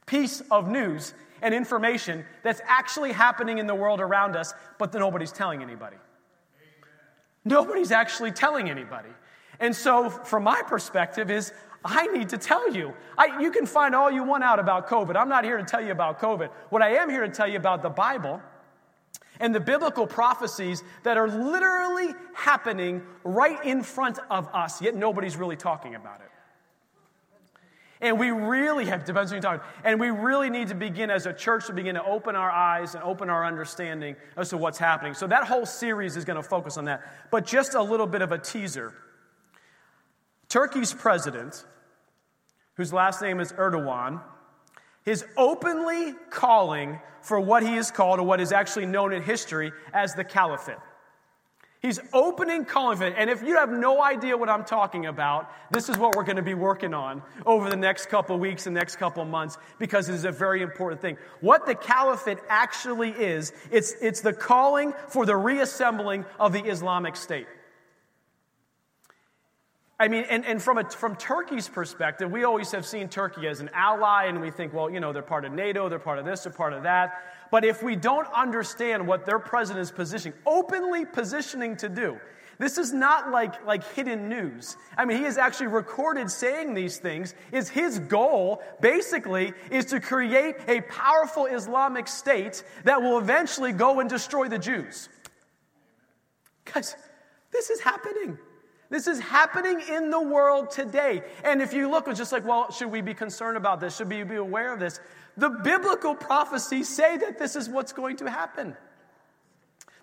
piece 0.07 0.43
of 0.51 0.69
news 0.69 1.15
and 1.43 1.55
information 1.55 2.25
that's 2.43 2.61
actually 2.67 3.13
happening 3.13 3.59
in 3.59 3.67
the 3.67 3.75
world 3.75 4.01
around 4.01 4.37
us, 4.37 4.53
but 4.79 4.93
that 4.93 4.99
nobody's 4.99 5.33
telling 5.33 5.63
anybody. 5.63 5.97
Nobody's 7.45 7.91
actually 7.91 8.33
telling 8.33 8.69
anybody. 8.69 9.09
And 9.61 9.75
so, 9.75 10.11
from 10.11 10.45
my 10.45 10.61
perspective, 10.67 11.31
is 11.31 11.53
I 11.85 12.07
need 12.09 12.29
to 12.31 12.39
tell 12.39 12.75
you. 12.75 12.93
I, 13.17 13.41
you 13.41 13.51
can 13.51 13.65
find 13.65 13.95
all 13.95 14.11
you 14.11 14.23
want 14.23 14.45
out 14.45 14.59
about 14.59 14.89
COVID. 14.89 15.17
I'm 15.17 15.31
not 15.31 15.45
here 15.45 15.57
to 15.57 15.65
tell 15.65 15.81
you 15.81 15.93
about 15.93 16.21
COVID. 16.21 16.51
What 16.69 16.83
I 16.83 16.97
am 16.97 17.09
here 17.09 17.27
to 17.27 17.33
tell 17.33 17.49
you 17.49 17.57
about 17.57 17.83
the 17.83 17.89
Bible 17.89 18.43
and 19.41 19.55
the 19.55 19.61
biblical 19.61 20.07
prophecies 20.07 20.85
that 21.03 21.17
are 21.17 21.29
literally 21.29 22.15
happening 22.35 23.03
right 23.25 23.65
in 23.65 23.83
front 23.83 24.19
of 24.31 24.49
us, 24.55 24.81
yet 24.81 24.95
nobody's 24.95 25.37
really 25.37 25.57
talking 25.57 25.95
about 25.95 26.21
it. 26.21 26.31
And 28.03 28.19
we 28.19 28.31
really 28.31 28.87
have, 28.87 29.05
depends 29.05 29.33
on 29.33 29.61
and 29.85 30.01
we 30.01 30.09
really 30.09 30.49
need 30.49 30.69
to 30.69 30.75
begin 30.75 31.11
as 31.11 31.27
a 31.27 31.35
church 31.35 31.67
to 31.67 31.75
begin 31.75 31.97
to 31.97 32.05
open 32.05 32.35
our 32.35 32.51
eyes 32.51 32.95
and 32.95 33.05
open 33.05 33.29
our 33.29 33.45
understanding 33.45 34.17
as 34.39 34.49
to 34.51 34.57
what's 34.57 34.79
happening. 34.79 35.13
So 35.13 35.27
that 35.27 35.45
whole 35.45 35.67
series 35.67 36.17
is 36.17 36.25
going 36.25 36.39
to 36.39 36.43
focus 36.43 36.79
on 36.79 36.87
that. 36.87 37.03
But 37.31 37.45
just 37.45 37.75
a 37.75 37.83
little 37.83 38.07
bit 38.07 38.23
of 38.23 38.33
a 38.33 38.39
teaser. 38.39 38.95
Turkey's 40.49 40.95
president, 40.95 41.65
whose 42.75 42.91
last 42.91 43.21
name 43.21 43.39
is 43.39 43.53
Erdogan, 43.53 44.23
is 45.07 45.25
openly 45.37 46.15
calling 46.31 47.01
for 47.23 47.39
what 47.41 47.63
he 47.63 47.77
is 47.77 47.91
called, 47.91 48.19
or 48.19 48.23
what 48.23 48.41
is 48.41 48.53
actually 48.53 48.87
known 48.87 49.13
in 49.13 49.23
history 49.23 49.73
as 49.93 50.15
the 50.15 50.25
caliphate. 50.25 50.79
He's 51.83 51.99
opening 52.13 52.67
calling 52.67 52.99
for 52.99 53.07
it. 53.07 53.15
And 53.17 53.31
if 53.31 53.43
you 53.43 53.57
have 53.57 53.71
no 53.71 54.03
idea 54.03 54.37
what 54.37 54.51
I'm 54.51 54.65
talking 54.65 55.07
about, 55.07 55.51
this 55.71 55.89
is 55.89 55.97
what 55.97 56.15
we're 56.15 56.25
going 56.25 56.37
to 56.37 56.43
be 56.43 56.53
working 56.53 56.93
on 56.93 57.23
over 57.47 57.71
the 57.71 57.77
next 57.77 58.07
couple 58.11 58.39
weeks 58.39 58.67
and 58.67 58.75
next 58.75 58.97
couple 58.97 59.25
months 59.25 59.57
because 59.79 60.11
it 60.11 60.15
is 60.15 60.27
a 60.27 60.31
very 60.31 60.61
important 60.61 61.01
thing. 61.01 61.17
What 61.41 61.65
the 61.65 61.75
caliphate 61.75 62.39
actually 62.51 63.11
is, 63.11 63.55
it's, 63.71 63.95
it's 64.03 64.21
the 64.21 64.35
calling 64.35 64.93
for 65.09 65.25
the 65.25 65.37
reassembling 65.37 66.27
of 66.39 66.53
the 66.53 66.61
Islamic 66.61 67.17
State. 67.17 67.47
I 70.01 70.09
mean, 70.09 70.25
and, 70.31 70.47
and 70.47 70.63
from, 70.63 70.79
a, 70.79 70.89
from 70.89 71.15
Turkey's 71.15 71.69
perspective, 71.69 72.31
we 72.31 72.45
always 72.45 72.73
have 72.73 72.87
seen 72.87 73.11
Turkey 73.11 73.47
as 73.47 73.61
an 73.61 73.69
ally, 73.75 74.25
and 74.25 74.41
we 74.41 74.51
think, 74.51 74.73
well, 74.73 74.89
you 74.89 74.99
know, 74.99 75.13
they're 75.13 75.21
part 75.21 75.45
of 75.45 75.53
NATO, 75.53 75.91
they're 75.91 75.99
part 75.99 76.19
of 76.19 76.25
this, 76.25 76.43
they're 76.43 76.53
part 76.53 76.73
of 76.73 76.85
that. 76.85 77.23
But 77.51 77.67
if 77.67 77.83
we 77.83 77.97
don't 77.97 78.27
understand 78.35 79.07
what 79.07 79.27
their 79.27 79.39
president 79.39 79.83
is 79.83 79.91
positioning, 79.91 80.39
openly 80.47 81.05
positioning 81.05 81.77
to 81.77 81.91
do, 81.91 82.19
this 82.57 82.79
is 82.79 82.95
not 82.95 83.31
like, 83.31 83.67
like 83.67 83.85
hidden 83.93 84.31
news. 84.31 84.79
I 84.97 85.05
mean, 85.05 85.19
he 85.19 85.25
is 85.25 85.37
actually 85.37 85.67
recorded 85.67 86.31
saying 86.31 86.73
these 86.73 86.97
things. 86.97 87.35
Is 87.53 87.69
his 87.69 87.99
goal 87.99 88.63
basically 88.81 89.53
is 89.71 89.85
to 89.87 90.01
create 90.01 90.57
a 90.67 90.81
powerful 90.81 91.45
Islamic 91.45 92.09
state 92.09 92.65
that 92.85 93.03
will 93.03 93.19
eventually 93.19 93.73
go 93.73 94.01
and 94.01 94.09
destroy 94.09 94.49
the 94.49 94.59
Jews. 94.59 95.11
Guys, 96.65 96.97
this 97.53 97.69
is 97.69 97.81
happening. 97.81 98.39
This 98.91 99.07
is 99.07 99.21
happening 99.21 99.81
in 99.89 100.11
the 100.11 100.21
world 100.21 100.71
today. 100.71 101.23
And 101.45 101.63
if 101.63 101.73
you 101.73 101.89
look, 101.89 102.09
it's 102.09 102.19
just 102.19 102.33
like, 102.33 102.45
well, 102.45 102.71
should 102.73 102.91
we 102.91 103.01
be 103.01 103.15
concerned 103.15 103.57
about 103.57 103.81
this? 103.81 103.97
Should 103.97 104.11
we 104.11 104.25
be 104.25 104.35
aware 104.35 104.73
of 104.75 104.81
this? 104.81 105.01
The 105.37 105.49
biblical 105.49 106.17
prophecies 106.17 106.89
say 106.89 107.17
that 107.17 107.39
this 107.39 107.55
is 107.55 107.69
what's 107.69 107.93
going 107.93 108.17
to 108.17 108.29
happen. 108.29 108.77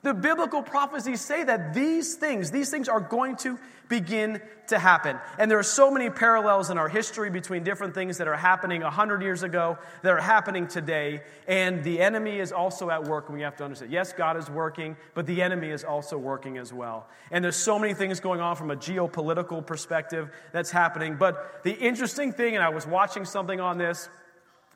The 0.07 0.13
biblical 0.13 0.63
prophecies 0.63 1.19
say 1.19 1.43
that 1.43 1.73
these 1.73 2.15
things, 2.15 2.49
these 2.49 2.69
things 2.69 2.87
are 2.87 3.01
going 3.01 3.35
to 3.37 3.59
begin 3.89 4.41
to 4.67 4.79
happen. 4.79 5.17
And 5.37 5.51
there 5.51 5.59
are 5.59 5.63
so 5.63 5.91
many 5.91 6.09
parallels 6.09 6.69
in 6.69 6.77
our 6.77 6.87
history 6.87 7.29
between 7.29 7.65
different 7.65 7.93
things 7.93 8.19
that 8.19 8.27
are 8.29 8.37
happening 8.37 8.83
100 8.83 9.21
years 9.21 9.43
ago 9.43 9.77
that 10.03 10.13
are 10.13 10.21
happening 10.21 10.67
today. 10.67 11.23
And 11.45 11.83
the 11.83 11.99
enemy 11.99 12.39
is 12.39 12.53
also 12.53 12.89
at 12.89 13.03
work, 13.03 13.27
and 13.27 13.37
we 13.37 13.43
have 13.43 13.57
to 13.57 13.65
understand. 13.65 13.91
Yes, 13.91 14.13
God 14.13 14.37
is 14.37 14.49
working, 14.49 14.95
but 15.13 15.25
the 15.25 15.41
enemy 15.41 15.71
is 15.71 15.83
also 15.83 16.17
working 16.17 16.57
as 16.57 16.71
well. 16.71 17.09
And 17.29 17.43
there's 17.43 17.57
so 17.57 17.77
many 17.77 17.93
things 17.93 18.21
going 18.21 18.39
on 18.39 18.55
from 18.55 18.71
a 18.71 18.77
geopolitical 18.77 19.65
perspective 19.65 20.29
that's 20.53 20.71
happening. 20.71 21.17
But 21.17 21.63
the 21.65 21.77
interesting 21.77 22.31
thing, 22.31 22.55
and 22.55 22.63
I 22.63 22.69
was 22.69 22.87
watching 22.87 23.25
something 23.25 23.59
on 23.59 23.77
this, 23.77 24.07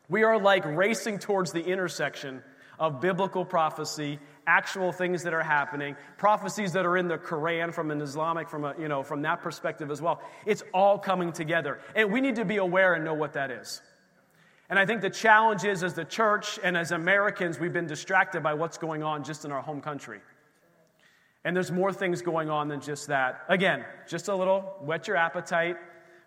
we 0.09 0.23
are 0.23 0.37
like 0.37 0.65
racing 0.65 1.19
towards 1.19 1.53
the 1.53 1.63
intersection 1.63 2.43
of 2.81 2.99
biblical 2.99 3.45
prophecy 3.45 4.19
actual 4.47 4.91
things 4.91 5.23
that 5.23 5.33
are 5.33 5.43
happening, 5.43 5.95
prophecies 6.17 6.73
that 6.73 6.85
are 6.85 6.97
in 6.97 7.07
the 7.07 7.17
Quran 7.17 7.73
from 7.73 7.91
an 7.91 8.01
Islamic, 8.01 8.49
from 8.49 8.65
a, 8.65 8.75
you 8.79 8.87
know, 8.87 9.03
from 9.03 9.21
that 9.21 9.41
perspective 9.41 9.91
as 9.91 10.01
well. 10.01 10.21
It's 10.45 10.63
all 10.73 10.97
coming 10.97 11.31
together. 11.31 11.79
And 11.95 12.11
we 12.11 12.21
need 12.21 12.35
to 12.35 12.45
be 12.45 12.57
aware 12.57 12.93
and 12.93 13.05
know 13.05 13.13
what 13.13 13.33
that 13.33 13.51
is. 13.51 13.81
And 14.69 14.79
I 14.79 14.85
think 14.85 15.01
the 15.01 15.09
challenge 15.09 15.65
is, 15.65 15.83
as 15.83 15.95
the 15.95 16.05
church 16.05 16.57
and 16.63 16.77
as 16.77 16.91
Americans, 16.91 17.59
we've 17.59 17.73
been 17.73 17.87
distracted 17.87 18.41
by 18.41 18.53
what's 18.53 18.77
going 18.77 19.03
on 19.03 19.23
just 19.23 19.43
in 19.43 19.51
our 19.51 19.61
home 19.61 19.81
country. 19.81 20.21
And 21.43 21.55
there's 21.55 21.71
more 21.71 21.91
things 21.91 22.21
going 22.21 22.49
on 22.49 22.67
than 22.67 22.79
just 22.79 23.07
that. 23.07 23.43
Again, 23.49 23.83
just 24.07 24.27
a 24.27 24.35
little 24.35 24.61
whet 24.81 25.07
your 25.07 25.17
appetite 25.17 25.77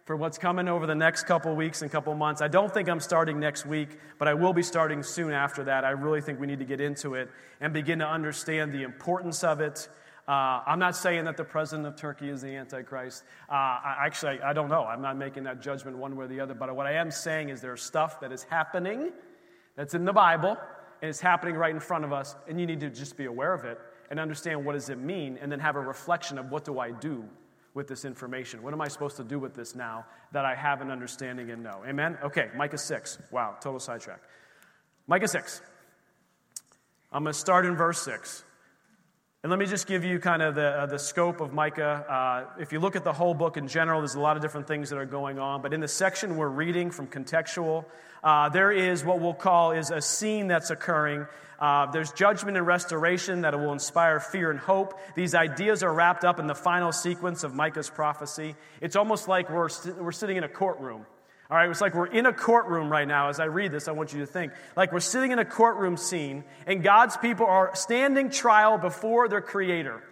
for 0.04 0.16
what's 0.16 0.36
coming 0.36 0.68
over 0.68 0.86
the 0.86 0.94
next 0.94 1.24
couple 1.24 1.54
weeks 1.56 1.80
and 1.80 1.90
couple 1.90 2.14
months. 2.14 2.42
I 2.42 2.48
don't 2.48 2.72
think 2.72 2.88
I'm 2.88 3.00
starting 3.00 3.40
next 3.40 3.64
week, 3.64 3.88
but 4.18 4.28
I 4.28 4.34
will 4.34 4.52
be 4.52 4.62
starting 4.62 5.02
soon 5.02 5.32
after 5.32 5.64
that. 5.64 5.84
I 5.84 5.90
really 5.90 6.20
think 6.20 6.38
we 6.38 6.46
need 6.46 6.58
to 6.58 6.66
get 6.66 6.80
into 6.80 7.14
it 7.14 7.30
and 7.60 7.72
begin 7.72 8.00
to 8.00 8.06
understand 8.06 8.72
the 8.72 8.82
importance 8.82 9.42
of 9.42 9.60
it. 9.62 9.88
Uh, 10.28 10.62
I'm 10.66 10.78
not 10.78 10.94
saying 10.94 11.24
that 11.24 11.38
the 11.38 11.44
president 11.44 11.86
of 11.86 11.96
Turkey 11.96 12.28
is 12.28 12.42
the 12.42 12.54
Antichrist. 12.54 13.24
Uh, 13.48 13.52
I, 13.52 13.96
actually, 14.04 14.40
I 14.42 14.52
don't 14.52 14.68
know. 14.68 14.84
I'm 14.84 15.02
not 15.02 15.16
making 15.16 15.44
that 15.44 15.62
judgment 15.62 15.96
one 15.96 16.16
way 16.16 16.26
or 16.26 16.28
the 16.28 16.40
other. 16.40 16.54
But 16.54 16.74
what 16.76 16.86
I 16.86 16.92
am 16.92 17.10
saying 17.10 17.48
is 17.48 17.60
there's 17.60 17.82
stuff 17.82 18.20
that 18.20 18.30
is 18.30 18.42
happening 18.44 19.10
that's 19.76 19.94
in 19.94 20.04
the 20.04 20.12
Bible, 20.12 20.56
and 21.00 21.08
it's 21.08 21.20
happening 21.20 21.54
right 21.54 21.74
in 21.74 21.80
front 21.80 22.04
of 22.04 22.12
us, 22.12 22.36
and 22.46 22.60
you 22.60 22.66
need 22.66 22.80
to 22.80 22.90
just 22.90 23.16
be 23.16 23.24
aware 23.24 23.54
of 23.54 23.64
it 23.64 23.78
and 24.10 24.20
understand 24.20 24.64
what 24.64 24.74
does 24.74 24.90
it 24.90 24.98
mean, 24.98 25.38
and 25.40 25.50
then 25.50 25.60
have 25.60 25.76
a 25.76 25.80
reflection 25.80 26.38
of 26.38 26.50
what 26.50 26.64
do 26.64 26.78
I 26.78 26.90
do 26.90 27.24
with 27.74 27.88
this 27.88 28.04
information? 28.04 28.62
What 28.62 28.72
am 28.72 28.80
I 28.80 28.88
supposed 28.88 29.16
to 29.16 29.24
do 29.24 29.38
with 29.38 29.54
this 29.54 29.74
now 29.74 30.06
that 30.32 30.44
I 30.44 30.54
have 30.54 30.80
an 30.80 30.90
understanding 30.90 31.50
and 31.50 31.62
know? 31.62 31.82
Amen? 31.86 32.16
Okay, 32.22 32.48
Micah 32.56 32.78
6. 32.78 33.18
Wow, 33.30 33.56
total 33.60 33.80
sidetrack. 33.80 34.20
Micah 35.06 35.28
6. 35.28 35.60
I'm 37.12 37.24
going 37.24 37.32
to 37.32 37.38
start 37.38 37.66
in 37.66 37.76
verse 37.76 38.00
6. 38.02 38.44
And 39.42 39.50
let 39.50 39.58
me 39.58 39.66
just 39.66 39.86
give 39.86 40.04
you 40.04 40.18
kind 40.18 40.40
of 40.40 40.54
the, 40.54 40.68
uh, 40.68 40.86
the 40.86 40.98
scope 40.98 41.42
of 41.42 41.52
Micah. 41.52 42.06
Uh, 42.08 42.62
if 42.62 42.72
you 42.72 42.80
look 42.80 42.96
at 42.96 43.04
the 43.04 43.12
whole 43.12 43.34
book 43.34 43.58
in 43.58 43.68
general, 43.68 44.00
there's 44.00 44.14
a 44.14 44.20
lot 44.20 44.36
of 44.36 44.42
different 44.42 44.66
things 44.66 44.88
that 44.88 44.96
are 44.96 45.04
going 45.04 45.38
on. 45.38 45.60
But 45.60 45.74
in 45.74 45.80
the 45.80 45.88
section 45.88 46.36
we're 46.36 46.48
reading 46.48 46.90
from 46.90 47.08
contextual, 47.08 47.84
uh, 48.22 48.48
there 48.48 48.72
is 48.72 49.04
what 49.04 49.20
we'll 49.20 49.34
call 49.34 49.72
is 49.72 49.90
a 49.90 50.00
scene 50.00 50.46
that's 50.46 50.70
occurring 50.70 51.26
uh, 51.64 51.90
there's 51.90 52.12
judgment 52.12 52.58
and 52.58 52.66
restoration 52.66 53.40
that 53.40 53.58
will 53.58 53.72
inspire 53.72 54.20
fear 54.20 54.50
and 54.50 54.60
hope. 54.60 55.00
These 55.14 55.34
ideas 55.34 55.82
are 55.82 55.90
wrapped 55.90 56.22
up 56.22 56.38
in 56.38 56.46
the 56.46 56.54
final 56.54 56.92
sequence 56.92 57.42
of 57.42 57.54
Micah's 57.54 57.88
prophecy. 57.88 58.54
It's 58.82 58.96
almost 58.96 59.28
like 59.28 59.48
we're, 59.48 59.70
st- 59.70 59.96
we're 59.96 60.12
sitting 60.12 60.36
in 60.36 60.44
a 60.44 60.48
courtroom. 60.48 61.06
All 61.50 61.56
right, 61.56 61.70
it's 61.70 61.80
like 61.80 61.94
we're 61.94 62.12
in 62.12 62.26
a 62.26 62.34
courtroom 62.34 62.92
right 62.92 63.08
now. 63.08 63.30
As 63.30 63.40
I 63.40 63.46
read 63.46 63.72
this, 63.72 63.88
I 63.88 63.92
want 63.92 64.12
you 64.12 64.20
to 64.20 64.26
think 64.26 64.52
like 64.76 64.92
we're 64.92 65.00
sitting 65.00 65.32
in 65.32 65.38
a 65.38 65.44
courtroom 65.46 65.96
scene, 65.96 66.44
and 66.66 66.82
God's 66.82 67.16
people 67.16 67.46
are 67.46 67.74
standing 67.74 68.28
trial 68.28 68.76
before 68.76 69.30
their 69.30 69.40
Creator. 69.40 70.02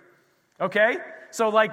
Okay? 0.58 0.96
So, 1.32 1.50
like, 1.50 1.72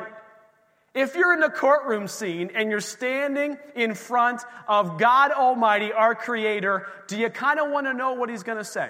if 0.93 1.15
you're 1.15 1.33
in 1.33 1.43
a 1.43 1.50
courtroom 1.50 2.09
scene 2.09 2.51
and 2.53 2.69
you're 2.69 2.81
standing 2.81 3.57
in 3.75 3.93
front 3.93 4.41
of 4.67 5.00
God 5.00 5.31
Almighty, 5.31 5.93
our 5.93 6.15
Creator, 6.15 6.86
do 7.07 7.17
you 7.17 7.29
kind 7.29 7.62
of 7.62 7.71
want 7.71 7.88
to 7.88 7.93
know 7.93 8.12
what 8.12 8.29
He's 8.29 8.43
going 8.43 8.57
to 8.57 8.65
say? 8.65 8.89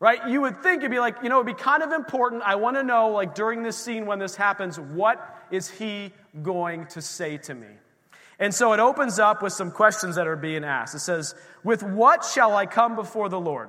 Right? 0.00 0.26
You 0.26 0.40
would 0.40 0.62
think 0.62 0.78
it'd 0.78 0.90
be 0.90 0.98
like, 0.98 1.16
you 1.22 1.28
know, 1.28 1.36
it'd 1.36 1.54
be 1.54 1.62
kind 1.62 1.82
of 1.82 1.92
important. 1.92 2.42
I 2.42 2.54
want 2.54 2.76
to 2.76 2.82
know, 2.82 3.10
like, 3.10 3.34
during 3.34 3.62
this 3.62 3.76
scene 3.76 4.06
when 4.06 4.18
this 4.18 4.34
happens, 4.34 4.80
what 4.80 5.38
is 5.50 5.68
he 5.68 6.12
going 6.42 6.86
to 6.86 7.02
say 7.02 7.36
to 7.36 7.54
me? 7.54 7.68
And 8.38 8.54
so 8.54 8.72
it 8.72 8.80
opens 8.80 9.18
up 9.18 9.42
with 9.42 9.52
some 9.52 9.70
questions 9.70 10.16
that 10.16 10.26
are 10.26 10.36
being 10.36 10.64
asked. 10.64 10.94
It 10.94 11.00
says, 11.00 11.34
With 11.62 11.82
what 11.82 12.24
shall 12.24 12.56
I 12.56 12.64
come 12.64 12.96
before 12.96 13.28
the 13.28 13.38
Lord? 13.38 13.68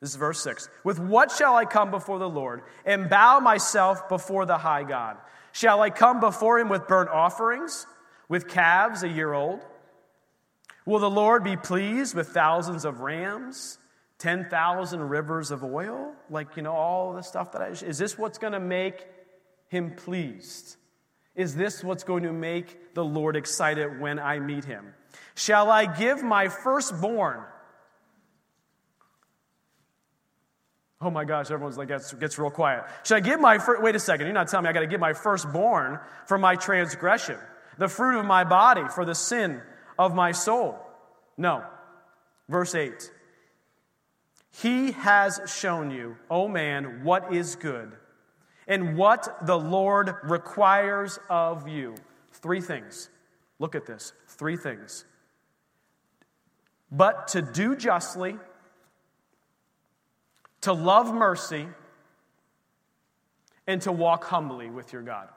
This 0.00 0.10
is 0.10 0.16
verse 0.16 0.42
6. 0.42 0.68
With 0.82 0.98
what 0.98 1.30
shall 1.30 1.54
I 1.54 1.64
come 1.64 1.92
before 1.92 2.18
the 2.18 2.28
Lord 2.28 2.62
and 2.84 3.08
bow 3.08 3.38
myself 3.38 4.08
before 4.08 4.46
the 4.46 4.58
high 4.58 4.82
God? 4.82 5.16
Shall 5.52 5.80
I 5.80 5.90
come 5.90 6.18
before 6.18 6.58
him 6.58 6.68
with 6.68 6.88
burnt 6.88 7.10
offerings, 7.10 7.86
with 8.28 8.48
calves 8.48 9.04
a 9.04 9.08
year 9.08 9.32
old? 9.32 9.60
Will 10.84 10.98
the 10.98 11.10
Lord 11.10 11.44
be 11.44 11.56
pleased 11.56 12.14
with 12.14 12.28
thousands 12.28 12.84
of 12.84 13.00
rams, 13.00 13.78
10,000 14.18 15.00
rivers 15.00 15.50
of 15.50 15.62
oil? 15.64 16.12
Like, 16.28 16.56
you 16.56 16.62
know, 16.62 16.72
all 16.72 17.12
the 17.12 17.22
stuff 17.22 17.52
that 17.52 17.62
I. 17.62 17.68
Is 17.68 17.98
this 17.98 18.18
what's 18.18 18.38
going 18.38 18.52
to 18.52 18.60
make 18.60 19.06
him 19.68 19.94
pleased? 19.94 20.76
Is 21.34 21.54
this 21.54 21.84
what's 21.84 22.02
going 22.02 22.24
to 22.24 22.32
make 22.32 22.94
the 22.94 23.04
Lord 23.04 23.36
excited 23.36 24.00
when 24.00 24.18
I 24.18 24.40
meet 24.40 24.64
him? 24.64 24.92
Shall 25.36 25.70
I 25.70 25.86
give 25.86 26.22
my 26.22 26.48
firstborn? 26.48 27.44
Oh 31.00 31.10
my 31.10 31.24
gosh, 31.24 31.52
everyone's 31.52 31.78
like, 31.78 31.86
gets, 31.86 32.12
gets 32.14 32.38
real 32.40 32.50
quiet. 32.50 32.84
Should 33.04 33.18
I 33.18 33.20
give 33.20 33.38
my, 33.38 33.58
fir- 33.58 33.80
wait 33.80 33.94
a 33.94 34.00
second, 34.00 34.26
you're 34.26 34.34
not 34.34 34.48
telling 34.48 34.64
me 34.64 34.70
I 34.70 34.72
got 34.72 34.80
to 34.80 34.88
give 34.88 34.98
my 34.98 35.12
firstborn 35.12 36.00
for 36.26 36.38
my 36.38 36.56
transgression, 36.56 37.36
the 37.78 37.86
fruit 37.86 38.18
of 38.18 38.26
my 38.26 38.42
body 38.42 38.82
for 38.92 39.04
the 39.04 39.14
sin 39.14 39.62
of 39.96 40.12
my 40.16 40.32
soul? 40.32 40.76
No. 41.36 41.62
Verse 42.48 42.74
8. 42.74 43.12
He 44.62 44.90
has 44.90 45.40
shown 45.46 45.92
you, 45.92 46.16
O 46.28 46.42
oh 46.42 46.48
man, 46.48 47.04
what 47.04 47.32
is 47.32 47.54
good 47.54 47.92
and 48.66 48.96
what 48.96 49.46
the 49.46 49.56
Lord 49.56 50.16
requires 50.24 51.18
of 51.30 51.68
you. 51.68 51.94
Three 52.32 52.60
things. 52.60 53.08
Look 53.60 53.76
at 53.76 53.86
this. 53.86 54.12
Three 54.26 54.56
things. 54.56 55.04
But 56.90 57.28
to 57.28 57.42
do 57.42 57.76
justly, 57.76 58.36
to 60.62 60.72
love 60.72 61.14
mercy, 61.14 61.68
and 63.68 63.80
to 63.82 63.92
walk 63.92 64.24
humbly 64.24 64.70
with 64.70 64.92
your 64.92 65.02
God. 65.02 65.28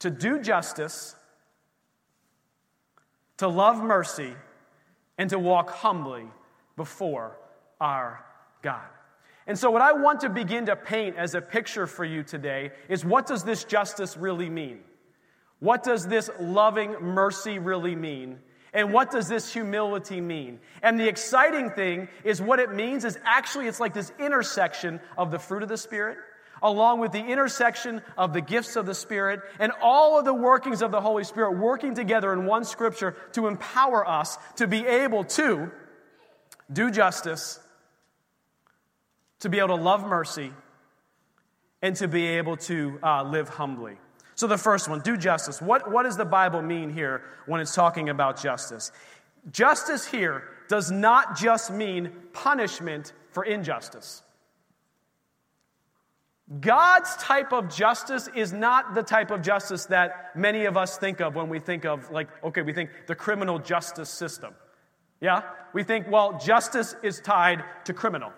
To 0.00 0.10
do 0.10 0.42
justice, 0.42 1.16
to 3.38 3.48
love 3.48 3.82
mercy, 3.82 4.34
and 5.16 5.30
to 5.30 5.38
walk 5.38 5.70
humbly 5.70 6.26
before 6.76 7.38
our 7.82 8.24
God. 8.62 8.86
And 9.46 9.58
so, 9.58 9.72
what 9.72 9.82
I 9.82 9.92
want 9.92 10.20
to 10.20 10.30
begin 10.30 10.66
to 10.66 10.76
paint 10.76 11.16
as 11.16 11.34
a 11.34 11.40
picture 11.40 11.88
for 11.88 12.04
you 12.04 12.22
today 12.22 12.70
is 12.88 13.04
what 13.04 13.26
does 13.26 13.42
this 13.42 13.64
justice 13.64 14.16
really 14.16 14.48
mean? 14.48 14.78
What 15.58 15.82
does 15.82 16.06
this 16.06 16.30
loving 16.40 16.92
mercy 17.00 17.58
really 17.58 17.96
mean? 17.96 18.38
And 18.72 18.92
what 18.92 19.10
does 19.10 19.28
this 19.28 19.52
humility 19.52 20.20
mean? 20.20 20.60
And 20.82 20.98
the 20.98 21.08
exciting 21.08 21.70
thing 21.70 22.08
is 22.24 22.40
what 22.40 22.60
it 22.60 22.72
means 22.72 23.04
is 23.04 23.18
actually 23.24 23.66
it's 23.66 23.80
like 23.80 23.92
this 23.92 24.12
intersection 24.18 25.00
of 25.18 25.30
the 25.30 25.38
fruit 25.38 25.62
of 25.62 25.68
the 25.68 25.76
Spirit, 25.76 26.18
along 26.62 27.00
with 27.00 27.12
the 27.12 27.24
intersection 27.24 28.00
of 28.16 28.32
the 28.32 28.40
gifts 28.40 28.76
of 28.76 28.86
the 28.86 28.94
Spirit, 28.94 29.40
and 29.58 29.72
all 29.82 30.18
of 30.18 30.24
the 30.24 30.32
workings 30.32 30.82
of 30.82 30.92
the 30.92 31.00
Holy 31.00 31.24
Spirit 31.24 31.58
working 31.58 31.94
together 31.94 32.32
in 32.32 32.46
one 32.46 32.64
scripture 32.64 33.16
to 33.32 33.48
empower 33.48 34.08
us 34.08 34.38
to 34.56 34.68
be 34.68 34.86
able 34.86 35.24
to 35.24 35.70
do 36.72 36.90
justice, 36.90 37.60
to 39.42 39.48
be 39.48 39.58
able 39.58 39.76
to 39.76 39.82
love 39.82 40.04
mercy, 40.06 40.52
and 41.82 41.94
to 41.96 42.08
be 42.08 42.26
able 42.26 42.56
to 42.56 42.98
uh, 43.02 43.22
live 43.24 43.48
humbly. 43.48 43.96
So, 44.34 44.46
the 44.46 44.56
first 44.56 44.88
one, 44.88 45.00
do 45.00 45.16
justice. 45.16 45.60
What, 45.60 45.90
what 45.90 46.04
does 46.04 46.16
the 46.16 46.24
Bible 46.24 46.62
mean 46.62 46.90
here 46.90 47.22
when 47.46 47.60
it's 47.60 47.74
talking 47.74 48.08
about 48.08 48.40
justice? 48.40 48.90
Justice 49.50 50.06
here 50.06 50.44
does 50.68 50.90
not 50.90 51.36
just 51.36 51.72
mean 51.72 52.12
punishment 52.32 53.12
for 53.30 53.44
injustice. 53.44 54.22
God's 56.60 57.16
type 57.16 57.52
of 57.52 57.74
justice 57.74 58.28
is 58.34 58.52
not 58.52 58.94
the 58.94 59.02
type 59.02 59.30
of 59.30 59.42
justice 59.42 59.86
that 59.86 60.36
many 60.36 60.66
of 60.66 60.76
us 60.76 60.98
think 60.98 61.20
of 61.20 61.34
when 61.34 61.48
we 61.48 61.58
think 61.58 61.84
of, 61.84 62.10
like, 62.10 62.28
okay, 62.44 62.62
we 62.62 62.72
think 62.72 62.90
the 63.06 63.14
criminal 63.14 63.58
justice 63.58 64.10
system. 64.10 64.54
Yeah? 65.20 65.42
We 65.72 65.82
think, 65.82 66.10
well, 66.10 66.38
justice 66.38 66.94
is 67.02 67.20
tied 67.20 67.64
to 67.84 67.92
criminal. 67.92 68.32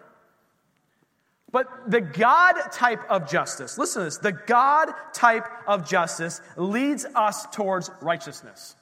But 1.54 1.88
the 1.88 2.00
God 2.00 2.54
type 2.72 3.08
of 3.08 3.30
justice, 3.30 3.78
listen 3.78 4.00
to 4.00 4.06
this, 4.06 4.18
the 4.18 4.32
God 4.32 4.92
type 5.12 5.46
of 5.68 5.88
justice 5.88 6.40
leads 6.56 7.04
us 7.14 7.46
towards 7.46 7.92
righteousness. 8.00 8.74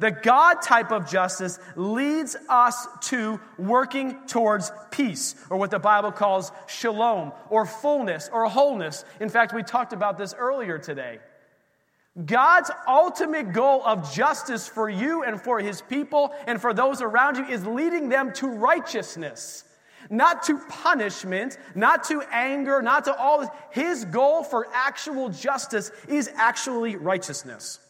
The 0.00 0.10
God 0.10 0.54
type 0.54 0.90
of 0.90 1.08
justice 1.08 1.60
leads 1.76 2.34
us 2.48 2.88
to 3.02 3.38
working 3.58 4.26
towards 4.26 4.72
peace, 4.90 5.36
or 5.50 5.56
what 5.56 5.70
the 5.70 5.78
Bible 5.78 6.10
calls 6.10 6.50
shalom, 6.66 7.30
or 7.48 7.64
fullness, 7.64 8.28
or 8.32 8.46
wholeness. 8.46 9.04
In 9.20 9.28
fact, 9.28 9.54
we 9.54 9.62
talked 9.62 9.92
about 9.92 10.18
this 10.18 10.34
earlier 10.36 10.78
today. 10.78 11.20
God's 12.26 12.72
ultimate 12.88 13.52
goal 13.52 13.84
of 13.84 14.12
justice 14.12 14.66
for 14.66 14.90
you 14.90 15.22
and 15.22 15.40
for 15.40 15.60
his 15.60 15.80
people 15.80 16.34
and 16.48 16.60
for 16.60 16.74
those 16.74 17.00
around 17.00 17.36
you 17.36 17.44
is 17.44 17.64
leading 17.64 18.08
them 18.08 18.32
to 18.32 18.48
righteousness 18.48 19.62
not 20.12 20.44
to 20.44 20.58
punishment, 20.68 21.58
not 21.74 22.04
to 22.04 22.22
anger, 22.30 22.82
not 22.82 23.06
to 23.06 23.16
all 23.16 23.40
this. 23.40 23.48
His 23.70 24.04
goal 24.04 24.44
for 24.44 24.68
actual 24.72 25.30
justice 25.30 25.90
is 26.06 26.30
actually 26.36 26.94
righteousness. 26.94 27.80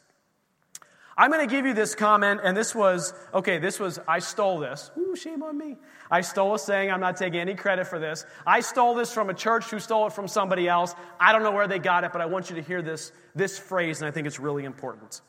I'm 1.17 1.31
going 1.31 1.47
to 1.47 1.55
give 1.55 1.67
you 1.67 1.75
this 1.75 1.95
comment, 1.95 2.41
and 2.43 2.57
this 2.57 2.75
was, 2.75 3.13
okay, 3.35 3.59
this 3.59 3.79
was, 3.79 3.99
I 4.09 4.21
stole 4.21 4.61
this. 4.61 4.91
Ooh, 4.97 5.15
shame 5.15 5.43
on 5.43 5.59
me. 5.59 5.77
I 6.11 6.23
stole 6.23 6.55
a 6.55 6.59
saying. 6.59 6.91
I'm 6.91 7.01
not 7.01 7.17
taking 7.17 7.39
any 7.39 7.55
credit 7.55 7.87
for 7.87 7.99
this. 7.99 8.25
I 8.47 8.61
stole 8.61 8.95
this 8.95 9.13
from 9.13 9.29
a 9.29 9.35
church 9.35 9.65
who 9.67 9.79
stole 9.79 10.07
it 10.07 10.15
from 10.15 10.27
somebody 10.27 10.69
else. 10.69 10.95
I 11.21 11.33
don't 11.33 11.43
know 11.43 11.51
where 11.51 11.69
they 11.69 11.79
got 11.79 12.05
it, 12.05 12.13
but 12.13 12.23
I 12.23 12.27
want 12.27 12.49
you 12.49 12.57
to 12.57 12.63
hear 12.63 12.81
this, 12.81 13.13
this 13.35 13.59
phrase, 13.59 14.01
and 14.01 14.09
I 14.09 14.11
think 14.11 14.27
it's 14.27 14.41
really 14.41 14.65
important. 14.65 15.21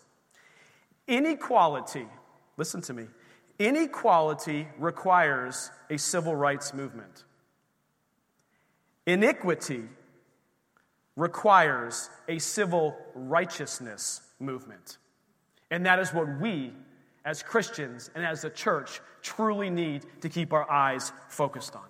Inequality, 1.08 2.08
listen 2.56 2.82
to 2.84 2.94
me, 2.94 3.08
Inequality 3.60 4.68
requires 4.78 5.70
a 5.90 5.98
civil 5.98 6.36
rights 6.36 6.74
movement. 6.74 7.24
Iniquity 9.06 9.84
requires 11.16 12.10
a 12.28 12.40
civil 12.40 12.98
righteousness 13.14 14.22
movement. 14.40 14.98
And 15.70 15.86
that 15.86 16.00
is 16.00 16.14
what 16.14 16.40
we, 16.40 16.74
as 17.26 17.44
Christians 17.44 18.10
and 18.16 18.26
as 18.26 18.44
a 18.44 18.50
church, 18.50 19.02
truly 19.22 19.70
need 19.70 20.06
to 20.22 20.30
keep 20.30 20.54
our 20.54 20.70
eyes 20.70 21.12
focused 21.30 21.76
on. 21.76 21.86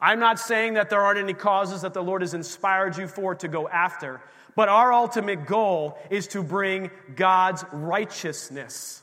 I'm 0.00 0.20
not 0.20 0.38
saying 0.38 0.74
that 0.74 0.90
there 0.90 1.00
aren't 1.00 1.18
any 1.18 1.34
causes 1.34 1.82
that 1.82 1.92
the 1.92 2.02
Lord 2.02 2.22
has 2.22 2.34
inspired 2.34 2.96
you 2.96 3.08
for 3.08 3.34
to 3.36 3.48
go 3.48 3.68
after, 3.68 4.20
but 4.54 4.68
our 4.68 4.92
ultimate 4.92 5.46
goal 5.46 5.98
is 6.08 6.28
to 6.28 6.42
bring 6.42 6.90
God's 7.16 7.64
righteousness, 7.72 9.02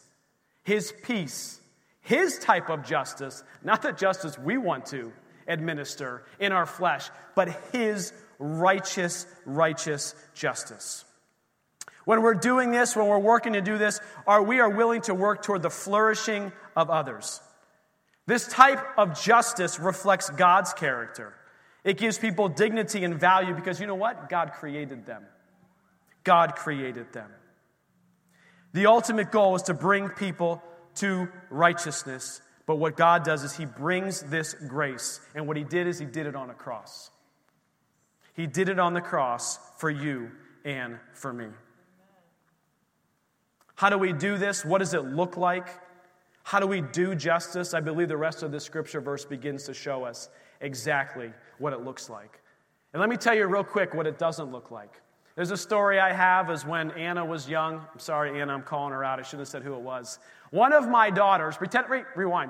His 0.64 0.94
peace, 1.04 1.60
his 2.06 2.38
type 2.38 2.70
of 2.70 2.86
justice, 2.86 3.44
not 3.64 3.82
the 3.82 3.92
justice 3.92 4.38
we 4.38 4.60
want 4.60 4.86
to 4.88 5.12
administer 5.48 6.24
in 6.40 6.52
our 6.52 6.68
flesh, 6.68 7.10
but 7.34 7.50
His 7.72 8.14
righteous, 8.38 9.26
righteous 9.44 10.14
justice. 10.36 11.04
When 12.06 12.22
we're 12.22 12.36
doing 12.36 12.70
this, 12.70 12.96
when 12.96 13.08
we're 13.08 13.18
working 13.18 13.54
to 13.54 13.62
do 13.62 13.80
this, 13.80 14.00
are 14.28 14.44
we 14.44 14.60
are 14.60 14.70
willing 14.70 15.02
to 15.02 15.16
work 15.16 15.42
toward 15.42 15.64
the 15.64 15.72
flourishing 15.72 16.52
of 16.76 16.92
others. 16.92 17.42
This 18.28 18.48
type 18.48 18.86
of 19.00 19.20
justice 19.20 19.80
reflects 19.80 20.30
God's 20.30 20.74
character. 20.74 21.34
It 21.84 21.98
gives 21.98 22.20
people 22.20 22.50
dignity 22.50 23.04
and 23.04 23.20
value 23.20 23.56
because 23.56 23.80
you 23.80 23.88
know 23.88 23.96
what? 23.96 24.30
God 24.30 24.54
created 24.54 25.08
them. 25.08 25.24
God 26.24 26.56
created 26.56 27.14
them. 27.14 27.32
The 28.74 28.86
ultimate 28.86 29.32
goal 29.32 29.56
is 29.56 29.64
to 29.64 29.74
bring 29.74 30.10
people 30.10 30.62
to 30.96 31.30
righteousness. 31.50 32.42
But 32.66 32.78
what 32.78 32.98
God 32.98 33.24
does 33.24 33.44
is 33.44 33.56
He 33.56 33.66
brings 33.66 34.22
this 34.22 34.54
grace. 34.54 35.20
And 35.36 35.48
what 35.48 35.58
He 35.58 35.64
did 35.64 35.88
is 35.88 36.00
He 36.00 36.06
did 36.06 36.26
it 36.26 36.36
on 36.36 36.50
a 36.50 36.54
cross. 36.54 37.12
He 38.34 38.48
did 38.48 38.70
it 38.70 38.80
on 38.80 38.94
the 38.94 39.02
cross 39.02 39.60
for 39.78 39.90
you 39.90 40.32
and 40.66 40.98
for 41.14 41.32
me. 41.32 41.48
How 43.76 43.90
do 43.90 43.98
we 43.98 44.14
do 44.14 44.38
this? 44.38 44.66
What 44.66 44.80
does 44.80 44.94
it 44.94 45.06
look 45.06 45.38
like? 45.38 45.68
How 46.44 46.60
do 46.60 46.68
we 46.68 46.82
do 46.82 47.16
justice? 47.16 47.74
I 47.74 47.80
believe 47.82 48.08
the 48.08 48.18
rest 48.18 48.44
of 48.44 48.52
this 48.52 48.64
scripture 48.64 49.02
verse 49.02 49.26
begins 49.26 49.64
to 49.64 49.74
show 49.74 50.04
us 50.04 50.30
exactly 50.62 51.32
what 51.58 51.74
it 51.74 51.82
looks 51.82 52.10
like. 52.10 52.42
And 52.94 53.00
let 53.00 53.10
me 53.10 53.18
tell 53.18 53.36
you 53.36 53.46
real 53.48 53.64
quick 53.64 53.94
what 53.94 54.08
it 54.08 54.18
doesn't 54.18 54.52
look 54.52 54.72
like. 54.72 55.02
There's 55.36 55.52
a 55.52 55.58
story 55.58 56.00
I 56.00 56.14
have 56.14 56.50
is 56.50 56.66
when 56.66 56.92
Anna 56.92 57.26
was 57.26 57.50
young. 57.50 57.86
I'm 57.92 58.00
sorry, 58.00 58.40
Anna, 58.40 58.54
I'm 58.54 58.64
calling 58.64 58.94
her 58.94 59.04
out. 59.04 59.20
I 59.20 59.24
shouldn't 59.24 59.42
have 59.42 59.48
said 59.50 59.64
who 59.64 59.74
it 59.74 59.82
was. 59.82 60.20
One 60.56 60.72
of 60.72 60.88
my 60.88 61.10
daughters, 61.10 61.58
pretend, 61.58 61.90
re, 61.90 62.04
rewind. 62.16 62.50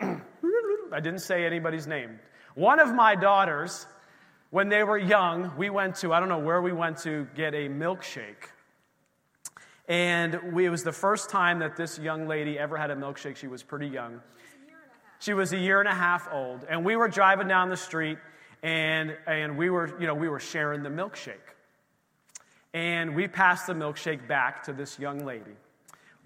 I 0.00 1.00
didn't 1.00 1.18
say 1.18 1.44
anybody's 1.44 1.86
name. 1.86 2.18
One 2.54 2.80
of 2.80 2.94
my 2.94 3.14
daughters, 3.14 3.86
when 4.48 4.70
they 4.70 4.82
were 4.82 4.96
young, 4.96 5.54
we 5.58 5.68
went 5.68 5.96
to, 5.96 6.14
I 6.14 6.18
don't 6.18 6.30
know 6.30 6.38
where 6.38 6.62
we 6.62 6.72
went 6.72 6.96
to 7.02 7.28
get 7.36 7.52
a 7.52 7.68
milkshake. 7.68 8.48
And 9.86 10.54
we, 10.54 10.64
it 10.64 10.70
was 10.70 10.82
the 10.82 10.92
first 10.92 11.28
time 11.28 11.58
that 11.58 11.76
this 11.76 11.98
young 11.98 12.26
lady 12.26 12.58
ever 12.58 12.78
had 12.78 12.90
a 12.90 12.96
milkshake. 12.96 13.36
She 13.36 13.48
was 13.48 13.62
pretty 13.62 13.88
young. 13.88 14.22
She 15.18 15.34
was 15.34 15.52
a 15.52 15.58
year 15.58 15.80
and 15.80 15.88
a 15.90 15.94
half 15.94 16.26
old. 16.32 16.64
And 16.70 16.86
we 16.86 16.96
were 16.96 17.08
driving 17.08 17.48
down 17.48 17.68
the 17.68 17.76
street 17.76 18.16
and, 18.62 19.14
and 19.26 19.58
we, 19.58 19.68
were, 19.68 19.94
you 20.00 20.06
know, 20.06 20.14
we 20.14 20.30
were 20.30 20.40
sharing 20.40 20.82
the 20.82 20.88
milkshake. 20.88 21.52
And 22.72 23.14
we 23.14 23.28
passed 23.28 23.66
the 23.66 23.74
milkshake 23.74 24.26
back 24.26 24.62
to 24.64 24.72
this 24.72 24.98
young 24.98 25.18
lady. 25.18 25.52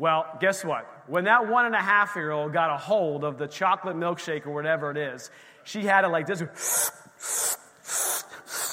Well, 0.00 0.24
guess 0.40 0.64
what? 0.64 0.86
When 1.08 1.24
that 1.24 1.46
one 1.46 1.66
and 1.66 1.74
a 1.74 1.82
half 1.82 2.16
year 2.16 2.30
old 2.30 2.54
got 2.54 2.70
a 2.70 2.78
hold 2.78 3.22
of 3.22 3.36
the 3.36 3.46
chocolate 3.46 3.96
milkshake 3.96 4.46
or 4.46 4.50
whatever 4.50 4.90
it 4.90 4.96
is, 4.96 5.30
she 5.62 5.82
had 5.82 6.06
it 6.06 6.08
like 6.08 6.26
this. 6.26 6.40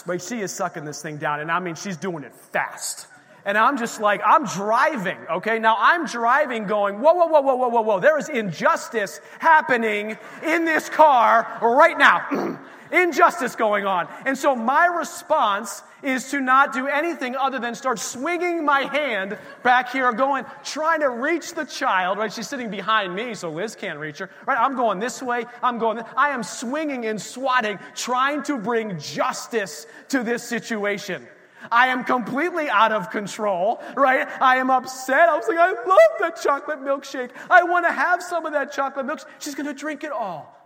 But 0.07 0.21
she 0.21 0.39
is 0.39 0.53
sucking 0.53 0.85
this 0.85 1.01
thing 1.01 1.17
down. 1.17 1.41
And 1.41 1.51
I 1.51 1.59
mean, 1.59 1.75
she's 1.75 1.97
doing 1.97 2.23
it 2.23 2.33
fast. 2.33 3.07
And 3.43 3.57
I'm 3.57 3.77
just 3.77 3.99
like, 3.99 4.21
I'm 4.25 4.45
driving, 4.45 5.17
okay? 5.29 5.59
Now 5.59 5.75
I'm 5.77 6.05
driving 6.05 6.65
going, 6.65 7.01
whoa, 7.01 7.13
whoa, 7.13 7.27
whoa, 7.27 7.41
whoa, 7.41 7.55
whoa, 7.55 7.67
whoa, 7.67 7.81
whoa. 7.81 7.99
There 7.99 8.17
is 8.17 8.29
injustice 8.29 9.19
happening 9.39 10.17
in 10.43 10.63
this 10.63 10.87
car 10.87 11.59
right 11.61 11.97
now. 11.97 12.57
injustice 12.91 13.55
going 13.55 13.85
on. 13.85 14.07
And 14.25 14.37
so 14.37 14.55
my 14.55 14.85
response 14.85 15.83
is 16.03 16.29
to 16.31 16.39
not 16.39 16.73
do 16.73 16.87
anything 16.87 17.35
other 17.35 17.59
than 17.59 17.75
start 17.75 17.99
swinging 17.99 18.63
my 18.63 18.81
hand 18.81 19.37
back 19.63 19.91
here, 19.91 20.11
going, 20.13 20.45
trying 20.63 20.99
to 21.01 21.09
reach 21.09 21.53
the 21.53 21.65
child, 21.65 22.17
right? 22.17 22.31
She's 22.31 22.47
sitting 22.47 22.69
behind 22.69 23.15
me, 23.15 23.33
so 23.33 23.49
Liz 23.49 23.75
can't 23.75 23.99
reach 23.99 24.19
her, 24.19 24.29
right? 24.45 24.59
I'm 24.59 24.75
going 24.75 24.99
this 24.99 25.21
way, 25.21 25.45
I'm 25.63 25.79
going. 25.79 26.01
I 26.15 26.29
am 26.29 26.43
swinging 26.43 27.05
and 27.05 27.21
swatting, 27.21 27.79
trying 27.95 28.43
to 28.43 28.57
bring 28.57 28.99
justice 28.99 29.87
to 30.09 30.23
this 30.23 30.43
situation. 30.43 31.27
I 31.71 31.87
am 31.87 32.03
completely 32.03 32.69
out 32.69 32.91
of 32.91 33.09
control, 33.09 33.81
right? 33.95 34.27
I 34.41 34.57
am 34.57 34.69
upset. 34.69 35.29
I 35.29 35.35
was 35.35 35.47
like, 35.47 35.57
I 35.57 35.71
love 35.71 36.11
that 36.19 36.39
chocolate 36.41 36.79
milkshake. 36.79 37.31
I 37.49 37.63
want 37.63 37.85
to 37.85 37.91
have 37.91 38.21
some 38.21 38.45
of 38.45 38.53
that 38.53 38.71
chocolate 38.71 39.05
milkshake. 39.05 39.25
She's 39.39 39.55
going 39.55 39.65
to 39.65 39.73
drink 39.73 40.03
it 40.03 40.11
all. 40.11 40.56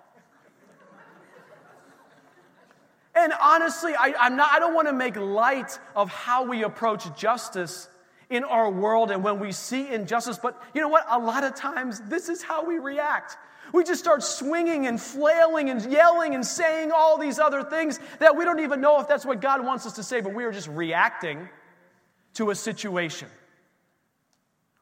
And 3.14 3.34
honestly, 3.42 3.94
I, 3.94 4.14
I'm 4.20 4.36
not, 4.36 4.50
I 4.52 4.60
don't 4.60 4.74
want 4.74 4.88
to 4.88 4.94
make 4.94 5.16
light 5.16 5.78
of 5.96 6.10
how 6.10 6.46
we 6.46 6.64
approach 6.64 7.04
justice 7.18 7.90
in 8.30 8.46
our 8.46 8.72
world 8.72 9.12
and 9.12 9.24
when 9.24 9.40
we 9.40 9.52
see 9.52 9.90
injustice, 9.90 10.40
but 10.42 10.62
you 10.74 10.80
know 10.80 10.88
what? 10.88 11.06
A 11.10 11.20
lot 11.20 11.44
of 11.44 11.54
times, 11.54 12.00
this 12.08 12.30
is 12.30 12.42
how 12.42 12.66
we 12.66 12.80
react. 12.80 13.36
We 13.74 13.84
just 13.84 14.00
start 14.00 14.24
swinging 14.24 14.88
and 14.88 15.00
flailing 15.00 15.70
and 15.70 15.92
yelling 15.92 16.34
and 16.36 16.46
saying 16.46 16.92
all 16.92 17.18
these 17.18 17.40
other 17.40 17.64
things 17.64 18.00
that 18.20 18.36
we 18.36 18.46
don't 18.46 18.60
even 18.62 18.80
know 18.80 19.00
if 19.02 19.08
that's 19.08 19.26
what 19.26 19.42
God 19.42 19.66
wants 19.66 19.86
us 19.86 19.94
to 19.94 20.04
say, 20.04 20.22
but 20.22 20.34
we 20.34 20.46
are 20.46 20.52
just 20.52 20.70
reacting 20.70 21.50
to 22.36 22.50
a 22.50 22.56
situation. 22.56 23.28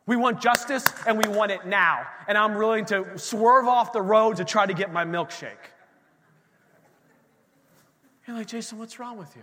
We 0.05 0.15
want 0.15 0.41
justice 0.41 0.91
and 1.05 1.17
we 1.17 1.27
want 1.27 1.51
it 1.51 1.65
now. 1.65 2.05
And 2.27 2.37
I'm 2.37 2.55
willing 2.55 2.85
to 2.85 3.17
swerve 3.17 3.67
off 3.67 3.93
the 3.93 4.01
road 4.01 4.37
to 4.37 4.45
try 4.45 4.65
to 4.65 4.73
get 4.73 4.91
my 4.91 5.05
milkshake. 5.05 5.57
You're 8.29 8.37
like, 8.37 8.45
Jason, 8.45 8.77
what's 8.77 8.99
wrong 8.99 9.17
with 9.17 9.35
you? 9.35 9.41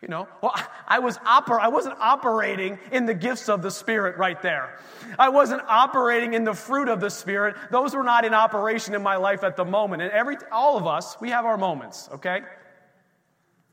You 0.00 0.06
know, 0.06 0.28
well, 0.40 0.54
I 0.86 1.00
was 1.00 1.18
oper- 1.18 1.58
I 1.58 1.66
wasn't 1.66 1.96
operating 1.98 2.78
in 2.92 3.04
the 3.04 3.14
gifts 3.14 3.48
of 3.48 3.62
the 3.62 3.70
Spirit 3.72 4.16
right 4.16 4.40
there. 4.42 4.78
I 5.18 5.28
wasn't 5.30 5.62
operating 5.66 6.34
in 6.34 6.44
the 6.44 6.54
fruit 6.54 6.88
of 6.88 7.00
the 7.00 7.10
Spirit. 7.10 7.56
Those 7.72 7.96
were 7.96 8.04
not 8.04 8.24
in 8.24 8.32
operation 8.32 8.94
in 8.94 9.02
my 9.02 9.16
life 9.16 9.42
at 9.42 9.56
the 9.56 9.64
moment. 9.64 10.02
And 10.02 10.12
every 10.12 10.36
all 10.52 10.76
of 10.76 10.86
us, 10.86 11.16
we 11.20 11.30
have 11.30 11.44
our 11.46 11.58
moments, 11.58 12.08
okay? 12.12 12.42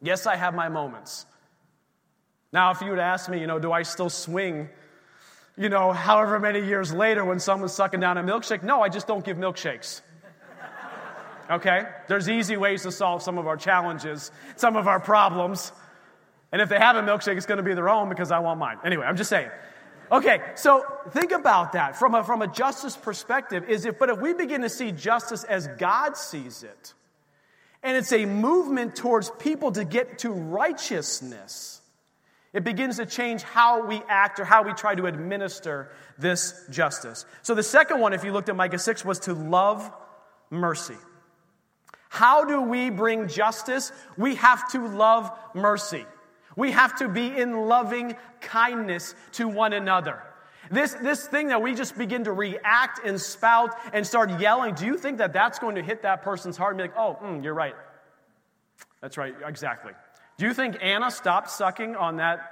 Yes, 0.01 0.25
I 0.25 0.35
have 0.35 0.55
my 0.55 0.67
moments. 0.67 1.27
Now, 2.51 2.71
if 2.71 2.81
you 2.81 2.89
would 2.89 2.97
ask 2.97 3.29
me, 3.29 3.39
you 3.39 3.45
know, 3.45 3.59
do 3.59 3.71
I 3.71 3.83
still 3.83 4.09
swing, 4.09 4.67
you 5.55 5.69
know, 5.69 5.91
however 5.91 6.39
many 6.39 6.65
years 6.65 6.91
later 6.91 7.23
when 7.23 7.39
someone's 7.39 7.73
sucking 7.73 7.99
down 7.99 8.17
a 8.17 8.23
milkshake? 8.23 8.63
No, 8.63 8.81
I 8.81 8.89
just 8.89 9.05
don't 9.05 9.23
give 9.23 9.37
milkshakes. 9.37 10.01
Okay? 11.49 11.83
There's 12.07 12.29
easy 12.29 12.57
ways 12.57 12.83
to 12.83 12.91
solve 12.91 13.21
some 13.21 13.37
of 13.37 13.47
our 13.47 13.57
challenges, 13.57 14.31
some 14.55 14.75
of 14.75 14.87
our 14.87 14.99
problems. 14.99 15.71
And 16.51 16.61
if 16.61 16.69
they 16.69 16.77
have 16.77 16.95
a 16.95 17.01
milkshake, 17.01 17.37
it's 17.37 17.45
going 17.45 17.57
to 17.57 17.63
be 17.63 17.73
their 17.73 17.89
own 17.89 18.09
because 18.09 18.31
I 18.31 18.39
want 18.39 18.59
mine. 18.59 18.77
Anyway, 18.83 19.05
I'm 19.05 19.17
just 19.17 19.29
saying. 19.29 19.49
Okay, 20.11 20.41
so 20.55 20.85
think 21.11 21.31
about 21.31 21.73
that 21.73 21.95
from 21.95 22.13
a, 22.13 22.23
from 22.23 22.41
a 22.41 22.47
justice 22.47 22.95
perspective. 22.95 23.69
Is 23.69 23.85
if, 23.85 23.97
but 23.97 24.09
if 24.09 24.19
we 24.19 24.33
begin 24.33 24.61
to 24.61 24.69
see 24.69 24.91
justice 24.91 25.43
as 25.43 25.67
God 25.79 26.17
sees 26.17 26.63
it, 26.63 26.93
and 27.81 27.97
it's 27.97 28.13
a 28.13 28.25
movement 28.25 28.95
towards 28.95 29.29
people 29.31 29.71
to 29.71 29.83
get 29.83 30.19
to 30.19 30.31
righteousness, 30.31 31.81
it 32.53 32.63
begins 32.63 32.97
to 32.97 33.05
change 33.05 33.41
how 33.41 33.87
we 33.87 34.01
act 34.07 34.39
or 34.39 34.45
how 34.45 34.63
we 34.63 34.73
try 34.73 34.93
to 34.93 35.07
administer 35.07 35.91
this 36.17 36.63
justice. 36.69 37.25
So 37.41 37.55
the 37.55 37.63
second 37.63 37.99
one, 37.99 38.13
if 38.13 38.23
you 38.23 38.31
looked 38.31 38.49
at 38.49 38.55
Micah 38.55 38.77
6, 38.77 39.03
was 39.03 39.19
to 39.21 39.33
love 39.33 39.91
mercy. 40.51 40.97
How 42.13 42.45
do 42.45 42.61
we 42.61 42.91
bring 42.91 43.27
justice? 43.27 43.91
We 44.17 44.35
have 44.35 44.71
to 44.73 44.87
love 44.87 45.31
mercy. 45.55 46.05
We 46.55 46.69
have 46.69 46.95
to 46.99 47.09
be 47.09 47.25
in 47.25 47.67
loving 47.67 48.15
kindness 48.39 49.15
to 49.31 49.47
one 49.47 49.73
another. 49.73 50.21
This, 50.69 50.93
this 50.93 51.25
thing 51.25 51.47
that 51.47 51.63
we 51.63 51.73
just 51.73 51.97
begin 51.97 52.25
to 52.25 52.31
react 52.31 53.03
and 53.03 53.19
spout 53.19 53.71
and 53.93 54.05
start 54.05 54.39
yelling, 54.39 54.75
do 54.75 54.85
you 54.85 54.95
think 54.95 55.17
that 55.17 55.33
that's 55.33 55.57
going 55.57 55.73
to 55.73 55.81
hit 55.81 56.03
that 56.03 56.21
person's 56.21 56.55
heart 56.55 56.75
and 56.75 56.77
be 56.77 56.83
like, 56.83 56.97
oh, 56.99 57.17
mm, 57.19 57.43
you're 57.43 57.55
right? 57.55 57.75
That's 59.01 59.17
right, 59.17 59.33
exactly. 59.43 59.93
Do 60.37 60.45
you 60.45 60.53
think 60.53 60.77
Anna 60.83 61.09
stopped 61.09 61.49
sucking 61.49 61.95
on 61.95 62.17
that 62.17 62.51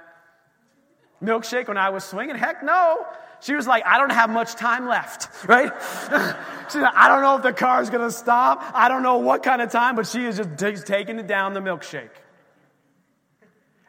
milkshake 1.22 1.68
when 1.68 1.78
I 1.78 1.90
was 1.90 2.02
swinging? 2.02 2.34
Heck 2.34 2.64
no. 2.64 3.06
She 3.42 3.54
was 3.54 3.66
like, 3.66 3.84
I 3.84 3.98
don't 3.98 4.12
have 4.12 4.30
much 4.30 4.54
time 4.54 4.86
left, 4.86 5.28
right? 5.48 5.72
She's 6.70 6.80
like, 6.80 6.94
I 6.94 7.08
don't 7.08 7.22
know 7.22 7.36
if 7.36 7.42
the 7.42 7.52
car's 7.52 7.90
gonna 7.90 8.10
stop. 8.10 8.62
I 8.72 8.88
don't 8.88 9.02
know 9.02 9.18
what 9.18 9.42
kind 9.42 9.60
of 9.60 9.70
time, 9.70 9.96
but 9.96 10.06
she 10.06 10.24
is 10.24 10.40
just 10.56 10.86
taking 10.86 11.18
it 11.18 11.26
down 11.26 11.52
the 11.52 11.60
milkshake. 11.60 12.10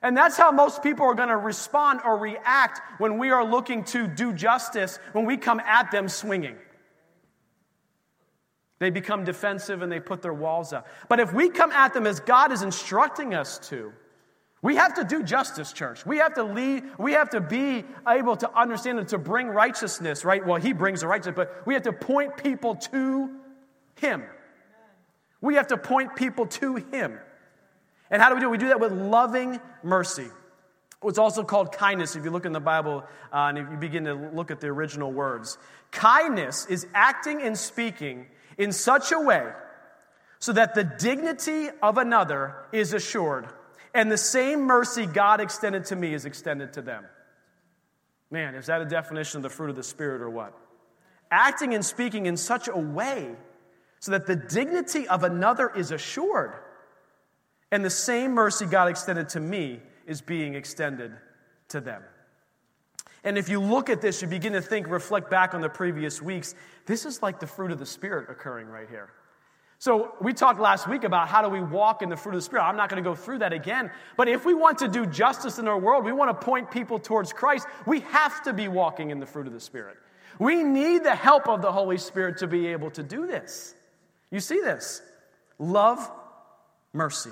And 0.01 0.17
that's 0.17 0.35
how 0.35 0.51
most 0.51 0.83
people 0.83 1.05
are 1.05 1.13
going 1.13 1.29
to 1.29 1.37
respond 1.37 2.01
or 2.03 2.17
react 2.17 2.81
when 2.99 3.17
we 3.17 3.31
are 3.31 3.45
looking 3.45 3.85
to 3.85 4.05
do 4.05 4.33
justice, 4.33 4.99
when 5.13 5.25
we 5.25 5.37
come 5.37 5.61
at 5.61 5.91
them 5.91 6.09
swinging. 6.09 6.57
They 8.79 8.89
become 8.89 9.23
defensive 9.23 9.81
and 9.81 9.89
they 9.89 10.01
put 10.01 10.21
their 10.21 10.33
walls 10.33 10.73
up. 10.73 10.87
But 11.07 11.21
if 11.21 11.31
we 11.31 11.47
come 11.47 11.71
at 11.71 11.93
them 11.93 12.05
as 12.05 12.19
God 12.19 12.51
is 12.51 12.63
instructing 12.63 13.33
us 13.33 13.59
to, 13.69 13.93
we 14.63 14.77
have 14.77 14.93
to 14.95 15.03
do 15.03 15.21
justice, 15.23 15.73
church. 15.73 16.05
We 16.05 16.19
have 16.19 16.35
to 16.35 16.43
lead, 16.43 16.85
we 16.97 17.11
have 17.11 17.29
to 17.31 17.41
be 17.41 17.83
able 18.07 18.37
to 18.37 18.49
understand 18.57 18.97
and 18.97 19.07
to 19.09 19.17
bring 19.17 19.49
righteousness, 19.49 20.23
right? 20.23 20.43
Well, 20.43 20.59
he 20.59 20.71
brings 20.71 21.01
the 21.01 21.07
righteousness, 21.07 21.35
but 21.35 21.67
we 21.67 21.73
have 21.73 21.83
to 21.83 21.91
point 21.91 22.37
people 22.37 22.75
to 22.75 23.29
him. 23.99 24.23
We 25.41 25.55
have 25.55 25.67
to 25.67 25.77
point 25.77 26.15
people 26.15 26.45
to 26.47 26.75
him. 26.75 27.19
And 28.09 28.21
how 28.21 28.29
do 28.29 28.35
we 28.35 28.41
do 28.41 28.47
it? 28.47 28.51
We 28.51 28.57
do 28.57 28.67
that 28.69 28.79
with 28.79 28.93
loving 28.93 29.59
mercy. 29.83 30.27
It's 31.03 31.17
also 31.17 31.43
called 31.43 31.73
kindness 31.73 32.15
if 32.15 32.23
you 32.23 32.31
look 32.31 32.45
in 32.45 32.53
the 32.53 32.61
Bible 32.61 33.03
uh, 33.33 33.47
and 33.49 33.57
if 33.57 33.69
you 33.69 33.75
begin 33.75 34.05
to 34.05 34.13
look 34.13 34.49
at 34.49 34.61
the 34.61 34.67
original 34.67 35.11
words. 35.11 35.57
Kindness 35.91 36.67
is 36.67 36.87
acting 36.93 37.41
and 37.41 37.57
speaking 37.57 38.27
in 38.57 38.71
such 38.71 39.11
a 39.11 39.19
way 39.19 39.51
so 40.39 40.53
that 40.53 40.73
the 40.73 40.85
dignity 40.85 41.67
of 41.81 41.97
another 41.97 42.55
is 42.71 42.93
assured, 42.93 43.47
and 43.93 44.11
the 44.11 44.17
same 44.17 44.61
mercy 44.61 45.05
God 45.05 45.39
extended 45.39 45.85
to 45.85 45.95
me 45.95 46.13
is 46.13 46.25
extended 46.25 46.73
to 46.73 46.81
them. 46.81 47.05
Man, 48.31 48.55
is 48.55 48.65
that 48.65 48.81
a 48.81 48.85
definition 48.85 49.37
of 49.37 49.43
the 49.43 49.49
fruit 49.49 49.69
of 49.69 49.75
the 49.75 49.83
Spirit 49.83 50.21
or 50.21 50.29
what? 50.29 50.57
Acting 51.29 51.73
and 51.73 51.85
speaking 51.85 52.25
in 52.25 52.37
such 52.37 52.67
a 52.67 52.77
way 52.77 53.35
so 53.99 54.11
that 54.11 54.25
the 54.25 54.35
dignity 54.35 55.07
of 55.07 55.23
another 55.23 55.69
is 55.69 55.91
assured 55.91 56.53
and 57.71 57.83
the 57.83 57.89
same 57.89 58.33
mercy 58.33 58.65
God 58.65 58.87
extended 58.87 59.29
to 59.29 59.39
me 59.39 59.79
is 60.05 60.21
being 60.21 60.53
extended 60.53 61.11
to 61.69 61.81
them. 61.81 62.03
And 63.23 63.37
if 63.37 63.49
you 63.49 63.59
look 63.59 63.89
at 63.89 64.01
this, 64.01 64.21
you 64.21 64.27
begin 64.27 64.53
to 64.53 64.61
think, 64.61 64.87
reflect 64.87 65.31
back 65.31 65.53
on 65.53 65.61
the 65.61 65.69
previous 65.69 66.21
weeks, 66.21 66.53
this 66.85 67.05
is 67.05 67.23
like 67.23 67.39
the 67.39 67.47
fruit 67.47 67.71
of 67.71 67.79
the 67.79 67.85
Spirit 67.85 68.29
occurring 68.29 68.67
right 68.67 68.89
here. 68.89 69.09
So, 69.83 70.15
we 70.21 70.31
talked 70.31 70.61
last 70.61 70.87
week 70.87 71.03
about 71.03 71.27
how 71.27 71.41
do 71.41 71.49
we 71.49 71.59
walk 71.59 72.01
in 72.01 72.07
the 72.07 72.15
fruit 72.15 72.35
of 72.35 72.37
the 72.37 72.45
Spirit. 72.45 72.63
I'm 72.63 72.77
not 72.77 72.89
going 72.89 73.03
to 73.03 73.09
go 73.09 73.15
through 73.15 73.39
that 73.39 73.51
again. 73.51 73.91
But 74.15 74.29
if 74.29 74.45
we 74.45 74.53
want 74.53 74.77
to 74.77 74.87
do 74.87 75.05
justice 75.05 75.59
in 75.59 75.67
our 75.67 75.77
world, 75.77 76.05
we 76.05 76.13
want 76.13 76.29
to 76.31 76.45
point 76.45 76.71
people 76.71 76.99
towards 76.99 77.33
Christ, 77.33 77.67
we 77.85 77.99
have 77.99 78.41
to 78.43 78.53
be 78.53 78.69
walking 78.69 79.09
in 79.09 79.19
the 79.19 79.25
fruit 79.25 79.45
of 79.45 79.51
the 79.51 79.59
Spirit. 79.59 79.97
We 80.39 80.63
need 80.63 81.03
the 81.03 81.13
help 81.13 81.49
of 81.49 81.61
the 81.61 81.69
Holy 81.69 81.97
Spirit 81.97 82.37
to 82.37 82.47
be 82.47 82.67
able 82.67 82.91
to 82.91 83.03
do 83.03 83.27
this. 83.27 83.75
You 84.31 84.39
see 84.39 84.61
this 84.61 85.01
love, 85.59 86.09
mercy. 86.93 87.31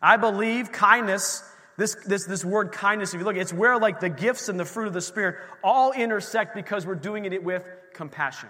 I 0.00 0.16
believe 0.16 0.72
kindness, 0.72 1.44
this, 1.76 1.94
this, 2.06 2.24
this 2.24 2.42
word 2.42 2.72
kindness, 2.72 3.12
if 3.12 3.20
you 3.20 3.26
look, 3.26 3.36
it's 3.36 3.52
where 3.52 3.78
like 3.78 4.00
the 4.00 4.08
gifts 4.08 4.48
and 4.48 4.58
the 4.58 4.64
fruit 4.64 4.86
of 4.86 4.94
the 4.94 5.02
Spirit 5.02 5.36
all 5.62 5.92
intersect 5.92 6.54
because 6.54 6.86
we're 6.86 6.94
doing 6.94 7.26
it 7.26 7.44
with 7.44 7.64
compassion. 7.92 8.48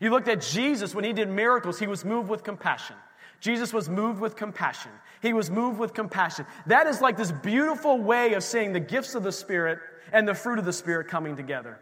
You 0.00 0.10
looked 0.10 0.28
at 0.28 0.40
Jesus 0.40 0.94
when 0.94 1.04
he 1.04 1.12
did 1.12 1.28
miracles, 1.28 1.78
he 1.78 1.86
was 1.86 2.04
moved 2.04 2.28
with 2.28 2.42
compassion. 2.42 2.96
Jesus 3.40 3.72
was 3.72 3.88
moved 3.88 4.20
with 4.20 4.36
compassion. 4.36 4.90
He 5.20 5.32
was 5.32 5.50
moved 5.50 5.78
with 5.78 5.92
compassion. 5.92 6.46
That 6.66 6.86
is 6.86 7.00
like 7.00 7.16
this 7.16 7.30
beautiful 7.30 7.98
way 7.98 8.34
of 8.34 8.42
seeing 8.42 8.72
the 8.72 8.80
gifts 8.80 9.14
of 9.14 9.22
the 9.22 9.32
Spirit 9.32 9.78
and 10.12 10.26
the 10.26 10.34
fruit 10.34 10.58
of 10.58 10.64
the 10.64 10.72
Spirit 10.72 11.08
coming 11.08 11.36
together 11.36 11.78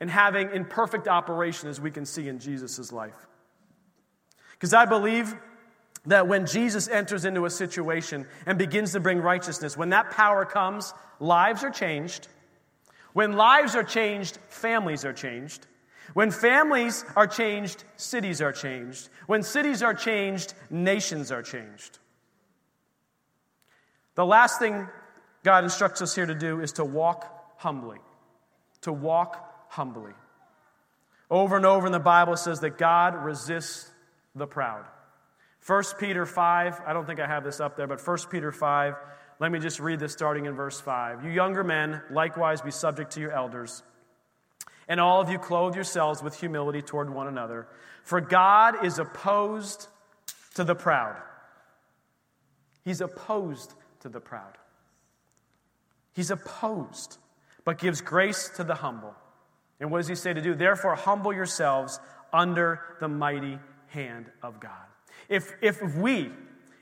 and 0.00 0.10
having 0.10 0.50
in 0.52 0.64
perfect 0.64 1.08
operation 1.08 1.68
as 1.68 1.80
we 1.80 1.90
can 1.90 2.04
see 2.04 2.28
in 2.28 2.38
Jesus' 2.38 2.92
life. 2.92 3.26
Because 4.52 4.74
I 4.74 4.84
believe 4.84 5.34
that 6.06 6.26
when 6.26 6.46
Jesus 6.46 6.88
enters 6.88 7.24
into 7.24 7.44
a 7.44 7.50
situation 7.50 8.26
and 8.46 8.58
begins 8.58 8.92
to 8.92 9.00
bring 9.00 9.20
righteousness, 9.20 9.76
when 9.76 9.90
that 9.90 10.10
power 10.10 10.44
comes, 10.44 10.94
lives 11.18 11.62
are 11.62 11.70
changed. 11.70 12.28
When 13.12 13.32
lives 13.32 13.74
are 13.74 13.82
changed, 13.82 14.38
families 14.48 15.04
are 15.04 15.12
changed. 15.12 15.66
When 16.14 16.30
families 16.30 17.04
are 17.16 17.26
changed, 17.26 17.84
cities 17.96 18.40
are 18.42 18.52
changed. 18.52 19.08
When 19.26 19.42
cities 19.42 19.82
are 19.82 19.94
changed, 19.94 20.54
nations 20.70 21.30
are 21.30 21.42
changed. 21.42 21.98
The 24.14 24.26
last 24.26 24.58
thing 24.58 24.88
God 25.42 25.64
instructs 25.64 26.02
us 26.02 26.14
here 26.14 26.26
to 26.26 26.34
do 26.34 26.60
is 26.60 26.72
to 26.72 26.84
walk 26.84 27.54
humbly. 27.58 27.98
To 28.82 28.92
walk 28.92 29.68
humbly. 29.68 30.12
Over 31.30 31.56
and 31.56 31.64
over 31.64 31.86
in 31.86 31.92
the 31.92 32.00
Bible 32.00 32.36
says 32.36 32.60
that 32.60 32.76
God 32.76 33.14
resists 33.14 33.90
the 34.34 34.46
proud. 34.46 34.84
1 35.66 35.84
Peter 35.98 36.26
5, 36.26 36.80
I 36.86 36.92
don't 36.92 37.06
think 37.06 37.20
I 37.20 37.26
have 37.26 37.44
this 37.44 37.60
up 37.60 37.76
there, 37.76 37.86
but 37.86 38.04
1 38.04 38.18
Peter 38.30 38.50
5, 38.50 38.94
let 39.38 39.52
me 39.52 39.58
just 39.58 39.78
read 39.78 40.00
this 40.00 40.12
starting 40.12 40.46
in 40.46 40.54
verse 40.54 40.80
5. 40.80 41.24
You 41.24 41.30
younger 41.30 41.62
men, 41.62 42.02
likewise 42.10 42.62
be 42.62 42.70
subject 42.70 43.12
to 43.12 43.20
your 43.20 43.32
elders, 43.32 43.82
and 44.90 45.00
all 45.00 45.20
of 45.20 45.30
you 45.30 45.38
clothe 45.38 45.76
yourselves 45.76 46.20
with 46.20 46.40
humility 46.40 46.82
toward 46.82 47.08
one 47.08 47.28
another, 47.28 47.68
for 48.02 48.20
God 48.20 48.84
is 48.84 48.98
opposed 48.98 49.86
to 50.56 50.64
the 50.64 50.74
proud. 50.74 51.16
He's 52.84 53.00
opposed 53.00 53.72
to 54.00 54.08
the 54.08 54.18
proud. 54.18 54.58
He's 56.12 56.32
opposed, 56.32 57.18
but 57.64 57.78
gives 57.78 58.00
grace 58.00 58.50
to 58.56 58.64
the 58.64 58.74
humble. 58.74 59.14
And 59.78 59.92
what 59.92 59.98
does 59.98 60.08
he 60.08 60.16
say 60.16 60.34
to 60.34 60.42
do? 60.42 60.56
Therefore, 60.56 60.96
humble 60.96 61.32
yourselves 61.32 62.00
under 62.32 62.80
the 62.98 63.08
mighty 63.08 63.60
hand 63.86 64.26
of 64.42 64.58
God. 64.58 64.72
If, 65.28 65.52
if 65.62 65.80
we, 65.94 66.32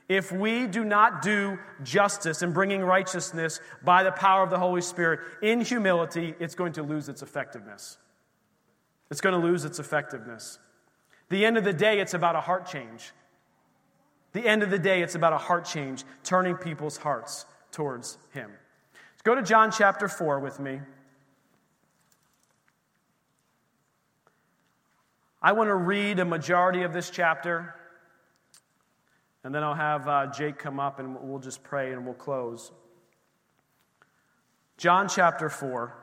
if 0.09 0.31
we 0.31 0.65
do 0.65 0.83
not 0.83 1.21
do 1.21 1.59
justice 1.83 2.41
and 2.41 2.51
bringing 2.51 2.81
righteousness 2.81 3.61
by 3.83 4.01
the 4.01 4.11
power 4.11 4.43
of 4.43 4.49
the 4.49 4.57
Holy 4.57 4.81
Spirit 4.81 5.19
in 5.43 5.61
humility, 5.61 6.33
it's 6.39 6.55
going 6.55 6.73
to 6.73 6.83
lose 6.83 7.07
its 7.07 7.21
effectiveness. 7.21 7.99
It's 9.11 9.21
going 9.21 9.39
to 9.39 9.47
lose 9.47 9.65
its 9.65 9.77
effectiveness. 9.77 10.57
The 11.29 11.45
end 11.45 11.57
of 11.57 11.63
the 11.63 11.73
day, 11.73 11.99
it's 11.99 12.15
about 12.15 12.35
a 12.35 12.41
heart 12.41 12.67
change. 12.67 13.11
The 14.33 14.47
end 14.47 14.63
of 14.63 14.71
the 14.71 14.79
day, 14.79 15.03
it's 15.03 15.13
about 15.13 15.33
a 15.33 15.37
heart 15.37 15.65
change, 15.65 16.03
turning 16.23 16.55
people's 16.55 16.97
hearts 16.97 17.45
towards 17.71 18.17
Him. 18.33 18.51
Let's 19.13 19.21
go 19.23 19.35
to 19.35 19.43
John 19.43 19.71
chapter 19.71 20.07
4 20.07 20.39
with 20.39 20.59
me. 20.59 20.81
I 25.41 25.51
want 25.51 25.67
to 25.67 25.75
read 25.75 26.19
a 26.19 26.25
majority 26.25 26.81
of 26.81 26.93
this 26.93 27.09
chapter, 27.09 27.75
and 29.43 29.55
then 29.55 29.63
I'll 29.63 29.73
have 29.73 30.07
uh, 30.07 30.27
Jake 30.27 30.57
come 30.57 30.79
up 30.79 30.99
and 30.99 31.15
we'll 31.21 31.39
just 31.39 31.63
pray 31.63 31.93
and 31.93 32.05
we'll 32.05 32.13
close. 32.13 32.71
John 34.77 35.07
chapter 35.07 35.49
4. 35.49 35.93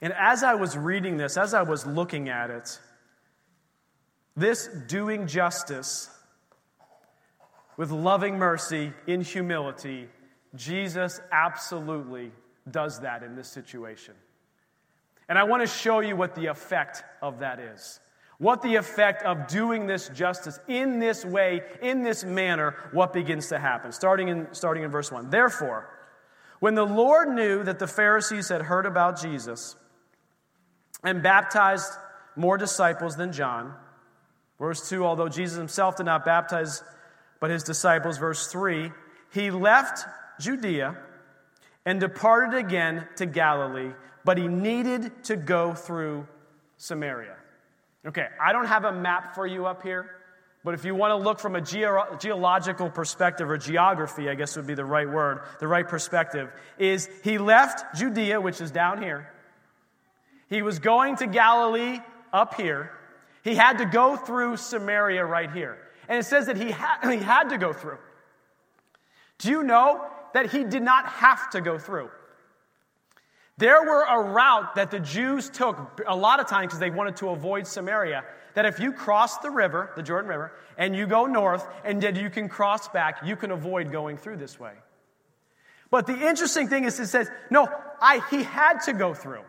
And 0.00 0.12
as 0.12 0.42
I 0.42 0.54
was 0.54 0.76
reading 0.76 1.16
this, 1.16 1.36
as 1.36 1.54
I 1.54 1.62
was 1.62 1.86
looking 1.86 2.28
at 2.28 2.50
it, 2.50 2.78
this 4.36 4.68
doing 4.86 5.26
justice 5.26 6.10
with 7.76 7.90
loving 7.90 8.38
mercy 8.38 8.92
in 9.06 9.20
humility, 9.20 10.08
Jesus 10.54 11.20
absolutely 11.32 12.30
does 12.70 13.00
that 13.00 13.22
in 13.22 13.34
this 13.34 13.48
situation. 13.48 14.14
And 15.28 15.38
I 15.38 15.44
want 15.44 15.62
to 15.62 15.66
show 15.66 16.00
you 16.00 16.16
what 16.16 16.34
the 16.34 16.46
effect 16.46 17.02
of 17.20 17.40
that 17.40 17.58
is. 17.58 18.00
What 18.38 18.62
the 18.62 18.76
effect 18.76 19.22
of 19.24 19.48
doing 19.48 19.86
this 19.86 20.08
justice 20.10 20.60
in 20.68 21.00
this 21.00 21.24
way, 21.24 21.62
in 21.82 22.02
this 22.02 22.24
manner, 22.24 22.76
what 22.92 23.12
begins 23.12 23.48
to 23.48 23.58
happen. 23.58 23.92
Starting 23.92 24.28
in, 24.28 24.48
starting 24.52 24.84
in 24.84 24.90
verse 24.90 25.10
1. 25.10 25.30
Therefore, 25.30 25.88
when 26.60 26.74
the 26.74 26.86
Lord 26.86 27.28
knew 27.30 27.64
that 27.64 27.78
the 27.78 27.86
Pharisees 27.86 28.48
had 28.48 28.62
heard 28.62 28.86
about 28.86 29.20
Jesus 29.20 29.76
and 31.02 31.22
baptized 31.22 31.92
more 32.36 32.56
disciples 32.56 33.16
than 33.16 33.32
John, 33.32 33.74
verse 34.58 34.88
2, 34.88 35.04
although 35.04 35.28
Jesus 35.28 35.58
himself 35.58 35.96
did 35.96 36.06
not 36.06 36.24
baptize 36.24 36.82
but 37.40 37.50
his 37.50 37.62
disciples, 37.62 38.18
verse 38.18 38.46
3, 38.48 38.90
he 39.32 39.50
left 39.50 40.04
Judea 40.40 40.96
and 41.84 42.00
departed 42.00 42.56
again 42.56 43.06
to 43.16 43.26
Galilee 43.26 43.92
but 44.28 44.36
he 44.36 44.46
needed 44.46 45.24
to 45.24 45.36
go 45.36 45.72
through 45.72 46.28
Samaria. 46.76 47.34
Okay, 48.06 48.26
I 48.40 48.52
don't 48.52 48.66
have 48.66 48.84
a 48.84 48.92
map 48.92 49.34
for 49.34 49.46
you 49.46 49.66
up 49.66 49.82
here, 49.82 50.08
but 50.64 50.74
if 50.74 50.84
you 50.84 50.94
want 50.94 51.10
to 51.10 51.16
look 51.16 51.40
from 51.40 51.56
a 51.56 51.60
geo- 51.60 52.16
geological 52.20 52.90
perspective, 52.90 53.50
or 53.50 53.58
geography, 53.58 54.28
I 54.28 54.34
guess 54.34 54.56
would 54.56 54.66
be 54.66 54.74
the 54.74 54.84
right 54.84 55.08
word, 55.08 55.40
the 55.58 55.66
right 55.66 55.86
perspective, 55.86 56.50
is 56.78 57.08
he 57.24 57.38
left 57.38 57.98
Judea, 57.98 58.40
which 58.40 58.60
is 58.60 58.70
down 58.70 59.02
here. 59.02 59.30
He 60.48 60.62
was 60.62 60.78
going 60.78 61.16
to 61.16 61.26
Galilee 61.26 61.98
up 62.32 62.54
here. 62.54 62.92
He 63.42 63.54
had 63.54 63.78
to 63.78 63.84
go 63.84 64.16
through 64.16 64.56
Samaria 64.56 65.24
right 65.24 65.50
here. 65.50 65.78
And 66.08 66.18
it 66.18 66.24
says 66.24 66.46
that 66.46 66.56
he, 66.56 66.70
ha- 66.70 67.00
he 67.10 67.18
had 67.18 67.50
to 67.50 67.58
go 67.58 67.72
through. 67.72 67.98
Do 69.38 69.50
you 69.50 69.62
know 69.62 70.06
that 70.34 70.50
he 70.50 70.64
did 70.64 70.82
not 70.82 71.06
have 71.06 71.50
to 71.50 71.60
go 71.60 71.78
through? 71.78 72.10
There 73.58 73.82
were 73.82 74.04
a 74.04 74.22
route 74.22 74.76
that 74.76 74.92
the 74.92 75.00
Jews 75.00 75.50
took 75.50 76.00
a 76.06 76.14
lot 76.14 76.38
of 76.38 76.46
times 76.46 76.68
because 76.68 76.78
they 76.78 76.90
wanted 76.90 77.16
to 77.16 77.30
avoid 77.30 77.66
Samaria. 77.66 78.24
That 78.54 78.66
if 78.66 78.78
you 78.78 78.92
cross 78.92 79.38
the 79.38 79.50
river, 79.50 79.90
the 79.96 80.02
Jordan 80.02 80.30
River, 80.30 80.52
and 80.76 80.94
you 80.94 81.08
go 81.08 81.26
north, 81.26 81.66
and 81.84 82.00
then 82.00 82.14
you 82.14 82.30
can 82.30 82.48
cross 82.48 82.88
back, 82.88 83.18
you 83.24 83.34
can 83.34 83.50
avoid 83.50 83.90
going 83.90 84.16
through 84.16 84.36
this 84.36 84.60
way. 84.60 84.72
But 85.90 86.06
the 86.06 86.28
interesting 86.28 86.68
thing 86.68 86.84
is, 86.84 87.00
it 87.00 87.08
says, 87.08 87.28
no, 87.50 87.68
I, 88.00 88.20
he 88.30 88.44
had 88.44 88.78
to 88.84 88.92
go 88.92 89.12
through. 89.12 89.42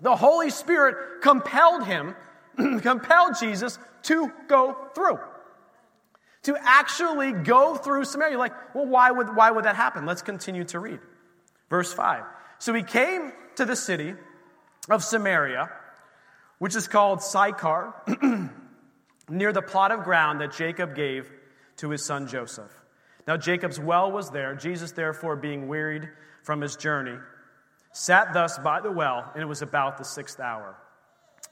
The 0.00 0.16
Holy 0.16 0.50
Spirit 0.50 1.22
compelled 1.22 1.84
him, 1.84 2.16
compelled 2.56 3.36
Jesus 3.38 3.78
to 4.04 4.32
go 4.48 4.76
through. 4.94 5.18
To 6.44 6.56
actually 6.60 7.32
go 7.32 7.76
through 7.76 8.04
Samaria. 8.04 8.32
You're 8.32 8.40
like, 8.40 8.74
well, 8.74 8.86
why 8.86 9.10
would, 9.10 9.36
why 9.36 9.50
would 9.50 9.64
that 9.64 9.76
happen? 9.76 10.06
Let's 10.06 10.22
continue 10.22 10.64
to 10.64 10.80
read. 10.80 10.98
Verse 11.68 11.92
5. 11.92 12.24
So 12.58 12.74
he 12.74 12.82
came 12.82 13.32
to 13.56 13.64
the 13.64 13.76
city 13.76 14.14
of 14.88 15.04
Samaria, 15.04 15.70
which 16.58 16.74
is 16.74 16.88
called 16.88 17.22
Sychar, 17.22 17.94
near 19.28 19.52
the 19.52 19.62
plot 19.62 19.92
of 19.92 20.04
ground 20.04 20.40
that 20.40 20.52
Jacob 20.52 20.94
gave 20.94 21.30
to 21.76 21.90
his 21.90 22.04
son 22.04 22.26
Joseph. 22.26 22.72
Now 23.26 23.36
Jacob's 23.36 23.78
well 23.78 24.10
was 24.10 24.30
there. 24.30 24.54
Jesus, 24.54 24.92
therefore, 24.92 25.36
being 25.36 25.68
wearied 25.68 26.08
from 26.42 26.60
his 26.60 26.76
journey, 26.76 27.18
sat 27.92 28.32
thus 28.32 28.58
by 28.58 28.80
the 28.80 28.90
well, 28.90 29.30
and 29.34 29.42
it 29.42 29.46
was 29.46 29.62
about 29.62 29.98
the 29.98 30.04
sixth 30.04 30.40
hour. 30.40 30.76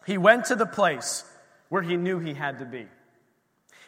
He 0.07 0.19
went 0.19 0.47
to 0.47 0.57
the 0.57 0.67
place 0.67 1.25
where 1.69 1.83
he 1.83 1.97
knew 1.97 2.19
he 2.19 2.35
had 2.35 2.61
to 2.61 2.65
be. 2.65 2.87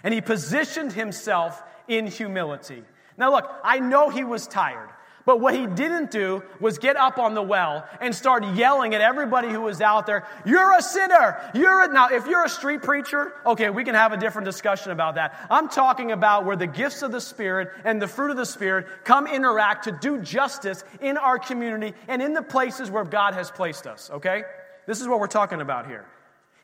And 0.03 0.13
he 0.13 0.21
positioned 0.21 0.93
himself 0.93 1.63
in 1.89 2.07
humility. 2.07 2.85
Now, 3.17 3.33
look, 3.33 3.51
I 3.65 3.81
know 3.81 4.11
he 4.11 4.25
was 4.25 4.47
tired. 4.47 4.91
But 5.29 5.41
what 5.41 5.55
he 5.55 5.67
didn't 5.67 6.11
do 6.11 6.43
was 6.59 6.79
get 6.79 6.97
up 6.97 7.19
on 7.19 7.35
the 7.35 7.43
well 7.43 7.87
and 8.01 8.15
start 8.15 8.47
yelling 8.55 8.95
at 8.95 9.03
everybody 9.03 9.51
who 9.51 9.61
was 9.61 9.83
out 9.83 10.07
there, 10.07 10.27
You're 10.47 10.79
a 10.79 10.81
sinner! 10.81 11.39
You're 11.53 11.85
a. 11.85 11.93
Now, 11.93 12.09
if 12.09 12.27
you're 12.27 12.47
a 12.47 12.49
street 12.49 12.81
preacher, 12.81 13.35
okay, 13.45 13.69
we 13.69 13.85
can 13.85 13.95
have 13.95 14.15
a 14.15 14.17
different 14.17 14.47
discussion 14.47 14.91
about 14.91 15.17
that. 15.17 15.39
I'm 15.51 15.69
talking 15.69 16.13
about 16.13 16.47
where 16.47 16.57
the 16.57 16.67
gifts 16.67 17.03
of 17.03 17.13
the 17.13 17.21
Spirit 17.21 17.69
and 17.85 18.01
the 18.01 18.09
fruit 18.09 18.31
of 18.31 18.39
the 18.39 18.47
Spirit 18.47 18.87
come 19.05 19.27
interact 19.27 19.85
to 19.85 19.93
do 19.93 20.19
justice 20.23 20.83
in 21.03 21.19
our 21.19 21.39
community 21.39 21.93
and 22.09 22.23
in 22.23 22.33
the 22.33 22.41
places 22.41 22.91
where 22.91 23.05
God 23.05 23.35
has 23.35 23.51
placed 23.51 23.87
us, 23.87 24.09
okay? 24.11 24.45
This 24.87 25.03
is 25.03 25.09
what 25.09 25.21
we're 25.21 25.27
talking 25.27 25.61
about 25.61 25.87
here. 25.87 26.07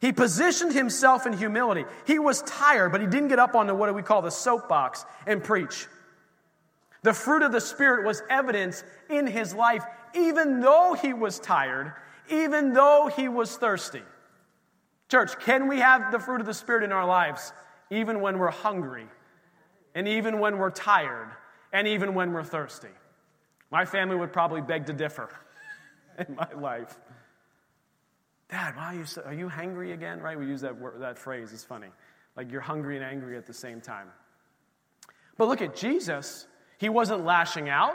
He 0.00 0.10
positioned 0.10 0.72
himself 0.72 1.26
in 1.26 1.34
humility. 1.34 1.84
He 2.06 2.18
was 2.18 2.40
tired, 2.40 2.92
but 2.92 3.02
he 3.02 3.06
didn't 3.08 3.28
get 3.28 3.38
up 3.38 3.56
on 3.56 3.66
the 3.66 3.74
what 3.74 3.88
do 3.88 3.92
we 3.92 4.00
call 4.00 4.22
the 4.22 4.30
soapbox 4.30 5.04
and 5.26 5.44
preach. 5.44 5.86
The 7.04 7.12
fruit 7.12 7.42
of 7.42 7.52
the 7.52 7.60
Spirit 7.60 8.06
was 8.06 8.22
evidence 8.30 8.82
in 9.10 9.26
his 9.26 9.54
life, 9.54 9.84
even 10.14 10.60
though 10.60 10.96
he 11.00 11.12
was 11.12 11.38
tired, 11.38 11.92
even 12.30 12.72
though 12.72 13.10
he 13.14 13.28
was 13.28 13.58
thirsty. 13.58 14.00
Church, 15.10 15.38
can 15.40 15.68
we 15.68 15.80
have 15.80 16.10
the 16.10 16.18
fruit 16.18 16.40
of 16.40 16.46
the 16.46 16.54
Spirit 16.54 16.82
in 16.82 16.92
our 16.92 17.04
lives 17.04 17.52
even 17.90 18.22
when 18.22 18.38
we're 18.38 18.50
hungry, 18.50 19.06
and 19.94 20.08
even 20.08 20.40
when 20.40 20.56
we're 20.56 20.70
tired, 20.70 21.28
and 21.74 21.86
even 21.86 22.14
when 22.14 22.32
we're 22.32 22.42
thirsty? 22.42 22.88
My 23.70 23.84
family 23.84 24.16
would 24.16 24.32
probably 24.32 24.62
beg 24.62 24.86
to 24.86 24.94
differ 24.94 25.28
in 26.26 26.34
my 26.34 26.48
life. 26.54 26.98
Dad, 28.48 28.76
why 28.76 28.94
are 28.94 28.94
you, 28.94 29.04
so, 29.04 29.20
are 29.26 29.34
you 29.34 29.50
hungry 29.50 29.92
again? 29.92 30.20
Right? 30.20 30.38
We 30.38 30.46
use 30.46 30.62
that, 30.62 30.80
word, 30.80 31.02
that 31.02 31.18
phrase. 31.18 31.52
It's 31.52 31.64
funny. 31.64 31.88
Like 32.34 32.50
you're 32.50 32.62
hungry 32.62 32.96
and 32.96 33.04
angry 33.04 33.36
at 33.36 33.44
the 33.44 33.52
same 33.52 33.82
time. 33.82 34.08
But 35.36 35.48
look 35.48 35.60
at 35.60 35.76
Jesus. 35.76 36.46
He 36.78 36.88
wasn't 36.88 37.24
lashing 37.24 37.68
out, 37.68 37.94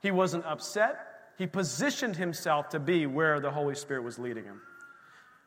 he 0.00 0.10
wasn't 0.10 0.44
upset. 0.44 1.08
He 1.38 1.46
positioned 1.46 2.16
himself 2.16 2.68
to 2.70 2.78
be 2.78 3.06
where 3.06 3.40
the 3.40 3.50
Holy 3.50 3.74
Spirit 3.74 4.04
was 4.04 4.18
leading 4.18 4.44
him. 4.44 4.60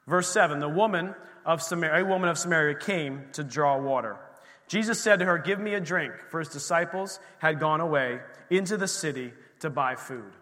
Verse 0.08 0.28
7 0.30 0.60
The 0.60 0.70
woman 0.70 1.16
of 1.46 1.62
Samaria, 1.62 2.04
a 2.04 2.08
woman 2.08 2.30
of 2.30 2.38
Samaria 2.38 2.76
came 2.76 3.26
to 3.34 3.44
draw 3.44 3.78
water. 3.78 4.18
Jesus 4.68 5.00
said 5.00 5.20
to 5.20 5.26
her, 5.26 5.38
Give 5.38 5.60
me 5.60 5.76
a 5.76 5.80
drink, 5.80 6.14
for 6.30 6.40
his 6.40 6.50
disciples 6.50 7.20
had 7.38 7.60
gone 7.60 7.82
away 7.82 8.20
into 8.50 8.78
the 8.78 8.88
city 8.88 9.32
to 9.60 9.70
buy 9.70 9.96
food. 9.96 10.34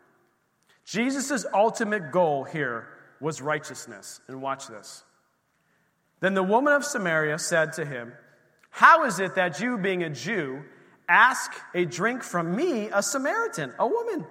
Jesus' 0.86 1.46
ultimate 1.54 2.12
goal 2.12 2.44
here 2.44 2.88
was 3.20 3.42
righteousness. 3.42 4.22
And 4.28 4.42
watch 4.42 4.68
this. 4.68 5.04
Then 6.20 6.34
the 6.34 6.44
woman 6.44 6.74
of 6.74 6.86
Samaria 6.86 7.38
said 7.40 7.74
to 7.74 7.86
him, 7.86 8.14
How 8.70 9.06
is 9.06 9.20
it 9.20 9.36
that 9.36 9.60
you, 9.60 9.78
being 9.78 10.04
a 10.04 10.10
Jew, 10.10 10.64
ask 11.08 11.52
a 11.74 11.86
drink 11.86 12.24
from 12.24 12.56
me, 12.56 12.90
a 12.94 13.04
Samaritan, 13.04 13.74
a 13.80 13.88
woman? 13.88 14.26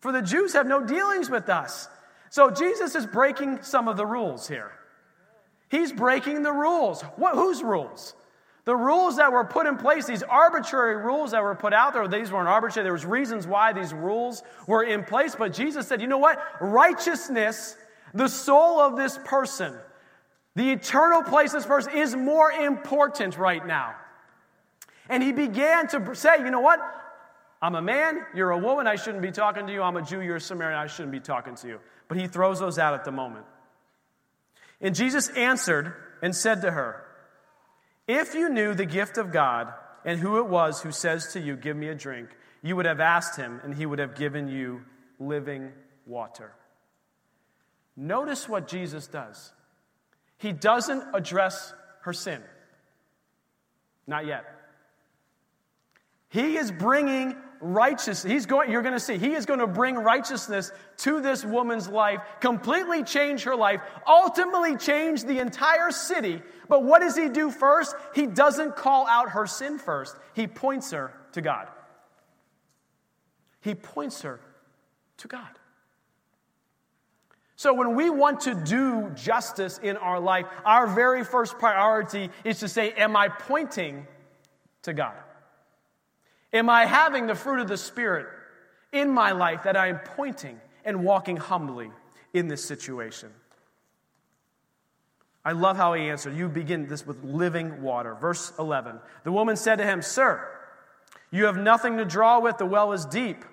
For 0.00 0.12
the 0.12 0.22
Jews 0.22 0.52
have 0.52 0.66
no 0.66 0.84
dealings 0.84 1.30
with 1.30 1.48
us. 1.48 1.88
So 2.30 2.50
Jesus 2.50 2.94
is 2.94 3.06
breaking 3.06 3.62
some 3.62 3.88
of 3.88 3.96
the 3.96 4.04
rules 4.04 4.48
here. 4.48 4.72
He's 5.70 5.92
breaking 5.92 6.42
the 6.42 6.52
rules. 6.52 7.02
What, 7.16 7.34
whose 7.34 7.62
rules? 7.62 8.14
The 8.64 8.76
rules 8.76 9.16
that 9.16 9.32
were 9.32 9.44
put 9.44 9.66
in 9.66 9.76
place, 9.76 10.06
these 10.06 10.22
arbitrary 10.22 10.96
rules 10.96 11.32
that 11.32 11.42
were 11.42 11.54
put 11.54 11.72
out 11.72 11.92
there, 11.92 12.06
these 12.08 12.32
weren't 12.32 12.48
arbitrary. 12.48 12.84
There 12.84 12.92
was 12.92 13.04
reasons 13.04 13.46
why 13.46 13.72
these 13.72 13.92
rules 13.92 14.42
were 14.66 14.82
in 14.82 15.04
place. 15.04 15.34
But 15.34 15.52
Jesus 15.52 15.86
said, 15.86 16.00
you 16.00 16.06
know 16.06 16.18
what? 16.18 16.38
Righteousness, 16.60 17.76
the 18.14 18.28
soul 18.28 18.80
of 18.80 18.96
this 18.96 19.18
person, 19.24 19.74
the 20.54 20.70
eternal 20.70 21.22
place 21.22 21.52
of 21.52 21.60
this 21.60 21.66
person 21.66 21.96
is 21.96 22.16
more 22.16 22.50
important 22.50 23.36
right 23.36 23.66
now. 23.66 23.94
And 25.08 25.22
he 25.22 25.32
began 25.32 25.88
to 25.88 26.14
say, 26.14 26.38
you 26.38 26.50
know 26.50 26.60
what? 26.60 26.80
I'm 27.60 27.74
a 27.74 27.82
man, 27.82 28.26
you're 28.34 28.50
a 28.50 28.58
woman, 28.58 28.86
I 28.86 28.96
shouldn't 28.96 29.22
be 29.22 29.30
talking 29.30 29.66
to 29.66 29.72
you. 29.72 29.82
I'm 29.82 29.96
a 29.96 30.02
Jew, 30.02 30.20
you're 30.20 30.36
a 30.36 30.40
Samaritan, 30.40 30.78
I 30.78 30.86
shouldn't 30.86 31.12
be 31.12 31.20
talking 31.20 31.54
to 31.56 31.68
you. 31.68 31.80
But 32.08 32.18
he 32.18 32.26
throws 32.26 32.60
those 32.60 32.78
out 32.78 32.94
at 32.94 33.04
the 33.04 33.12
moment. 33.12 33.46
And 34.80 34.94
Jesus 34.94 35.28
answered 35.30 35.94
and 36.22 36.34
said 36.34 36.62
to 36.62 36.70
her, 36.70 37.04
if 38.06 38.34
you 38.34 38.48
knew 38.48 38.74
the 38.74 38.84
gift 38.84 39.16
of 39.16 39.32
God 39.32 39.72
and 40.04 40.20
who 40.20 40.38
it 40.38 40.46
was 40.46 40.82
who 40.82 40.92
says 40.92 41.32
to 41.32 41.40
you, 41.40 41.56
Give 41.56 41.76
me 41.76 41.88
a 41.88 41.94
drink, 41.94 42.28
you 42.62 42.76
would 42.76 42.86
have 42.86 43.00
asked 43.00 43.36
him, 43.36 43.60
and 43.64 43.74
he 43.74 43.86
would 43.86 43.98
have 43.98 44.14
given 44.14 44.48
you 44.48 44.82
living 45.18 45.72
water. 46.06 46.52
Notice 47.96 48.48
what 48.48 48.68
Jesus 48.68 49.06
does. 49.06 49.52
He 50.36 50.52
doesn't 50.52 51.14
address 51.14 51.72
her 52.02 52.12
sin. 52.12 52.42
Not 54.06 54.26
yet. 54.26 54.44
He 56.34 56.56
is 56.56 56.72
bringing 56.72 57.36
righteousness. 57.60 58.24
He's 58.24 58.44
going, 58.44 58.68
you're 58.68 58.82
going 58.82 58.94
to 58.94 58.98
see, 58.98 59.18
he 59.18 59.34
is 59.34 59.46
going 59.46 59.60
to 59.60 59.68
bring 59.68 59.94
righteousness 59.94 60.72
to 60.96 61.20
this 61.20 61.44
woman's 61.44 61.86
life, 61.86 62.22
completely 62.40 63.04
change 63.04 63.44
her 63.44 63.54
life, 63.54 63.80
ultimately 64.04 64.76
change 64.76 65.22
the 65.22 65.38
entire 65.38 65.92
city. 65.92 66.42
But 66.68 66.82
what 66.82 67.02
does 67.02 67.14
he 67.14 67.28
do 67.28 67.52
first? 67.52 67.94
He 68.16 68.26
doesn't 68.26 68.74
call 68.74 69.06
out 69.06 69.28
her 69.30 69.46
sin 69.46 69.78
first, 69.78 70.16
he 70.34 70.48
points 70.48 70.90
her 70.90 71.14
to 71.34 71.40
God. 71.40 71.68
He 73.60 73.76
points 73.76 74.22
her 74.22 74.40
to 75.18 75.28
God. 75.28 75.50
So, 77.54 77.74
when 77.74 77.94
we 77.94 78.10
want 78.10 78.40
to 78.40 78.56
do 78.56 79.12
justice 79.14 79.78
in 79.80 79.96
our 79.98 80.18
life, 80.18 80.46
our 80.64 80.88
very 80.88 81.22
first 81.22 81.60
priority 81.60 82.30
is 82.42 82.58
to 82.58 82.68
say, 82.68 82.90
Am 82.94 83.16
I 83.16 83.28
pointing 83.28 84.08
to 84.82 84.92
God? 84.92 85.14
Am 86.54 86.70
I 86.70 86.86
having 86.86 87.26
the 87.26 87.34
fruit 87.34 87.58
of 87.58 87.68
the 87.68 87.76
Spirit 87.76 88.26
in 88.92 89.10
my 89.10 89.32
life 89.32 89.64
that 89.64 89.76
I 89.76 89.88
am 89.88 89.98
pointing 89.98 90.60
and 90.84 91.04
walking 91.04 91.36
humbly 91.36 91.90
in 92.32 92.46
this 92.46 92.64
situation? 92.64 93.30
I 95.44 95.52
love 95.52 95.76
how 95.76 95.92
he 95.94 96.08
answered. 96.08 96.36
You 96.36 96.48
begin 96.48 96.86
this 96.86 97.04
with 97.04 97.22
living 97.24 97.82
water. 97.82 98.14
Verse 98.14 98.52
11. 98.58 99.00
The 99.24 99.32
woman 99.32 99.56
said 99.56 99.76
to 99.76 99.84
him, 99.84 100.00
Sir, 100.00 100.48
you 101.32 101.46
have 101.46 101.56
nothing 101.56 101.98
to 101.98 102.04
draw 102.04 102.38
with, 102.38 102.56
the 102.58 102.66
well 102.66 102.92
is 102.92 103.04
deep. 103.04 103.44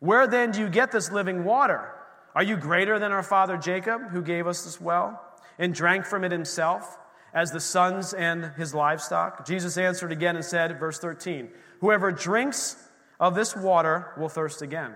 Where 0.00 0.26
then 0.26 0.50
do 0.50 0.60
you 0.60 0.68
get 0.68 0.90
this 0.90 1.12
living 1.12 1.44
water? 1.44 1.92
Are 2.34 2.42
you 2.42 2.56
greater 2.56 2.98
than 2.98 3.12
our 3.12 3.22
father 3.22 3.58
Jacob, 3.58 4.08
who 4.10 4.22
gave 4.22 4.46
us 4.46 4.64
this 4.64 4.80
well 4.80 5.22
and 5.58 5.74
drank 5.74 6.06
from 6.06 6.24
it 6.24 6.32
himself, 6.32 6.98
as 7.34 7.50
the 7.50 7.60
sons 7.60 8.14
and 8.14 8.52
his 8.56 8.74
livestock? 8.74 9.46
Jesus 9.46 9.78
answered 9.78 10.12
again 10.12 10.36
and 10.36 10.44
said, 10.44 10.78
verse 10.78 10.98
13, 10.98 11.48
Whoever 11.80 12.12
drinks 12.12 12.76
of 13.18 13.34
this 13.34 13.56
water 13.56 14.12
will 14.16 14.28
thirst 14.28 14.62
again. 14.62 14.94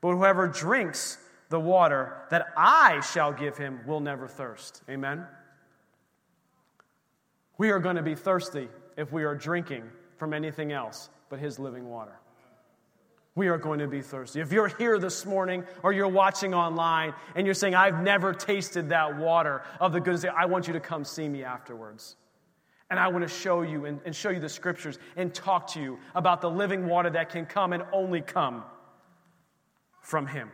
But 0.00 0.16
whoever 0.16 0.48
drinks 0.48 1.18
the 1.48 1.60
water 1.60 2.22
that 2.30 2.48
I 2.56 3.00
shall 3.00 3.32
give 3.32 3.56
him 3.56 3.80
will 3.86 4.00
never 4.00 4.28
thirst. 4.28 4.82
Amen? 4.88 5.24
We 7.58 7.70
are 7.70 7.78
going 7.78 7.96
to 7.96 8.02
be 8.02 8.14
thirsty 8.14 8.68
if 8.96 9.12
we 9.12 9.24
are 9.24 9.34
drinking 9.34 9.84
from 10.16 10.34
anything 10.34 10.72
else 10.72 11.10
but 11.30 11.38
his 11.38 11.58
living 11.58 11.88
water. 11.88 12.18
We 13.36 13.48
are 13.48 13.58
going 13.58 13.80
to 13.80 13.88
be 13.88 14.00
thirsty. 14.00 14.40
If 14.40 14.52
you're 14.52 14.68
here 14.68 14.98
this 14.98 15.26
morning 15.26 15.64
or 15.82 15.92
you're 15.92 16.06
watching 16.06 16.54
online 16.54 17.14
and 17.34 17.46
you're 17.46 17.54
saying, 17.54 17.74
I've 17.74 18.00
never 18.02 18.32
tasted 18.32 18.90
that 18.90 19.18
water 19.18 19.62
of 19.80 19.92
the 19.92 20.00
goodness, 20.00 20.24
I 20.24 20.46
want 20.46 20.68
you 20.68 20.74
to 20.74 20.80
come 20.80 21.04
see 21.04 21.28
me 21.28 21.42
afterwards. 21.42 22.16
And 22.90 23.00
I 23.00 23.08
want 23.08 23.26
to 23.26 23.34
show 23.34 23.62
you 23.62 23.86
and, 23.86 24.00
and 24.04 24.14
show 24.14 24.30
you 24.30 24.38
the 24.38 24.48
scriptures 24.48 24.98
and 25.16 25.34
talk 25.34 25.68
to 25.68 25.80
you 25.80 25.98
about 26.14 26.42
the 26.42 26.50
living 26.50 26.86
water 26.86 27.10
that 27.10 27.30
can 27.30 27.44
come 27.44 27.72
and 27.72 27.82
only 27.92 28.20
come 28.20 28.62
from 30.00 30.28
Him. 30.28 30.50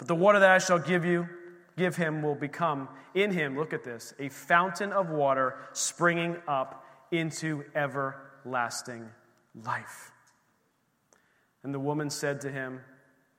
But 0.00 0.08
the 0.08 0.14
water 0.14 0.38
that 0.38 0.50
I 0.50 0.58
shall 0.58 0.78
give 0.78 1.04
you, 1.04 1.28
give 1.76 1.94
him, 1.94 2.22
will 2.22 2.34
become 2.34 2.88
in 3.14 3.30
him, 3.30 3.54
look 3.54 3.74
at 3.74 3.84
this, 3.84 4.14
a 4.18 4.30
fountain 4.30 4.92
of 4.92 5.10
water 5.10 5.56
springing 5.74 6.38
up 6.48 6.86
into 7.12 7.64
everlasting 7.74 9.10
life. 9.62 10.10
And 11.62 11.74
the 11.74 11.80
woman 11.80 12.10
said 12.10 12.40
to 12.42 12.50
him, 12.50 12.80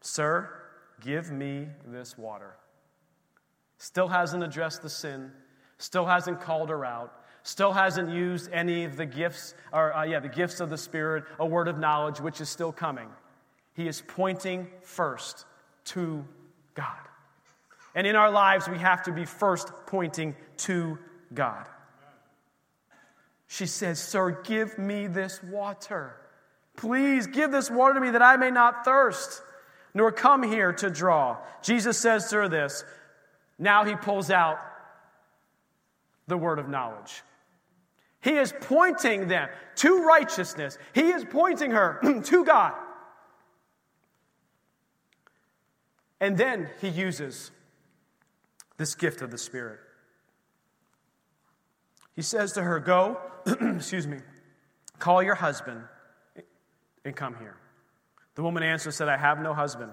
Sir, 0.01 0.49
give 1.01 1.31
me 1.31 1.67
this 1.86 2.17
water. 2.17 2.55
Still 3.77 4.07
hasn't 4.07 4.43
addressed 4.43 4.81
the 4.84 4.89
sin 4.89 5.31
still 5.81 6.05
hasn't 6.05 6.41
called 6.41 6.69
her 6.69 6.86
out, 6.86 7.13
still 7.43 7.73
hasn't 7.73 8.10
used 8.10 8.51
any 8.51 8.84
of 8.84 8.95
the 8.95 9.05
gifts, 9.05 9.55
or 9.73 9.95
uh, 9.95 10.03
yeah, 10.03 10.19
the 10.19 10.29
gifts 10.29 10.60
of 10.60 10.69
the 10.69 10.77
Spirit, 10.77 11.23
a 11.39 11.45
word 11.45 11.67
of 11.67 11.77
knowledge, 11.77 12.21
which 12.21 12.39
is 12.39 12.49
still 12.49 12.71
coming. 12.71 13.10
He 13.73 13.88
is 13.88 14.03
pointing 14.07 14.67
first 14.81 15.45
to 15.86 16.25
God. 16.75 16.97
And 17.95 18.05
in 18.05 18.15
our 18.15 18.31
lives, 18.31 18.69
we 18.69 18.77
have 18.77 19.03
to 19.03 19.12
be 19.12 19.25
first 19.25 19.71
pointing 19.88 20.36
to 20.57 20.97
God. 21.34 21.67
She 23.47 23.65
says, 23.65 23.99
Sir, 23.99 24.41
give 24.43 24.77
me 24.77 25.07
this 25.07 25.41
water. 25.43 26.15
Please 26.75 27.27
give 27.27 27.51
this 27.51 27.69
water 27.69 27.95
to 27.95 27.99
me 27.99 28.12
that 28.12 28.21
I 28.21 28.38
may 28.38 28.51
not 28.51 28.86
thirst, 28.86 29.41
nor 29.93 30.12
come 30.12 30.43
here 30.43 30.73
to 30.73 30.89
draw. 30.89 31.38
Jesus 31.62 31.97
says 31.97 32.29
to 32.29 32.38
her 32.38 32.49
this. 32.49 32.84
Now 33.60 33.84
he 33.84 33.95
pulls 33.95 34.31
out 34.31 34.57
the 36.27 36.38
word 36.38 36.60
of 36.60 36.69
knowledge. 36.69 37.23
He 38.21 38.31
is 38.31 38.53
pointing 38.62 39.27
them 39.27 39.49
to 39.77 40.03
righteousness. 40.03 40.77
He 40.93 41.10
is 41.10 41.25
pointing 41.25 41.71
her 41.71 41.99
to 42.23 42.45
God. 42.45 42.73
And 46.19 46.38
then 46.38 46.69
he 46.79 46.88
uses 46.88 47.51
this 48.77 48.93
gift 48.93 49.21
of 49.21 49.31
the 49.31 49.38
Spirit. 49.39 49.79
He 52.15 52.21
says 52.21 52.53
to 52.53 52.62
her, 52.62 52.79
Go, 52.79 53.19
excuse 53.45 54.05
me, 54.05 54.19
call 54.99 55.23
your 55.23 55.36
husband 55.36 55.81
and 57.05 57.15
come 57.15 57.35
here. 57.35 57.57
The 58.35 58.43
woman 58.43 58.63
answered, 58.63 58.89
and 58.89 58.95
said, 58.95 59.09
I 59.09 59.17
have 59.17 59.39
no 59.39 59.53
husband. 59.53 59.91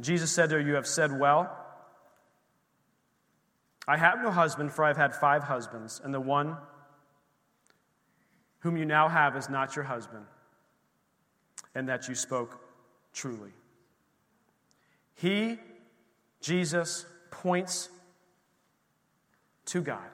Jesus 0.00 0.30
said 0.30 0.50
to 0.50 0.56
her, 0.56 0.60
You 0.60 0.74
have 0.74 0.86
said 0.86 1.18
well. 1.18 1.58
I 3.86 3.96
have 3.96 4.22
no 4.22 4.30
husband, 4.30 4.72
for 4.72 4.84
I've 4.84 4.96
had 4.96 5.14
five 5.14 5.42
husbands, 5.42 6.00
and 6.02 6.14
the 6.14 6.20
one 6.20 6.56
whom 8.60 8.76
you 8.76 8.84
now 8.84 9.08
have 9.08 9.36
is 9.36 9.48
not 9.48 9.74
your 9.74 9.84
husband, 9.84 10.24
and 11.74 11.88
that 11.88 12.08
you 12.08 12.14
spoke 12.14 12.60
truly. 13.12 13.50
He, 15.16 15.58
Jesus, 16.40 17.06
points 17.30 17.88
to 19.66 19.80
God. 19.80 20.08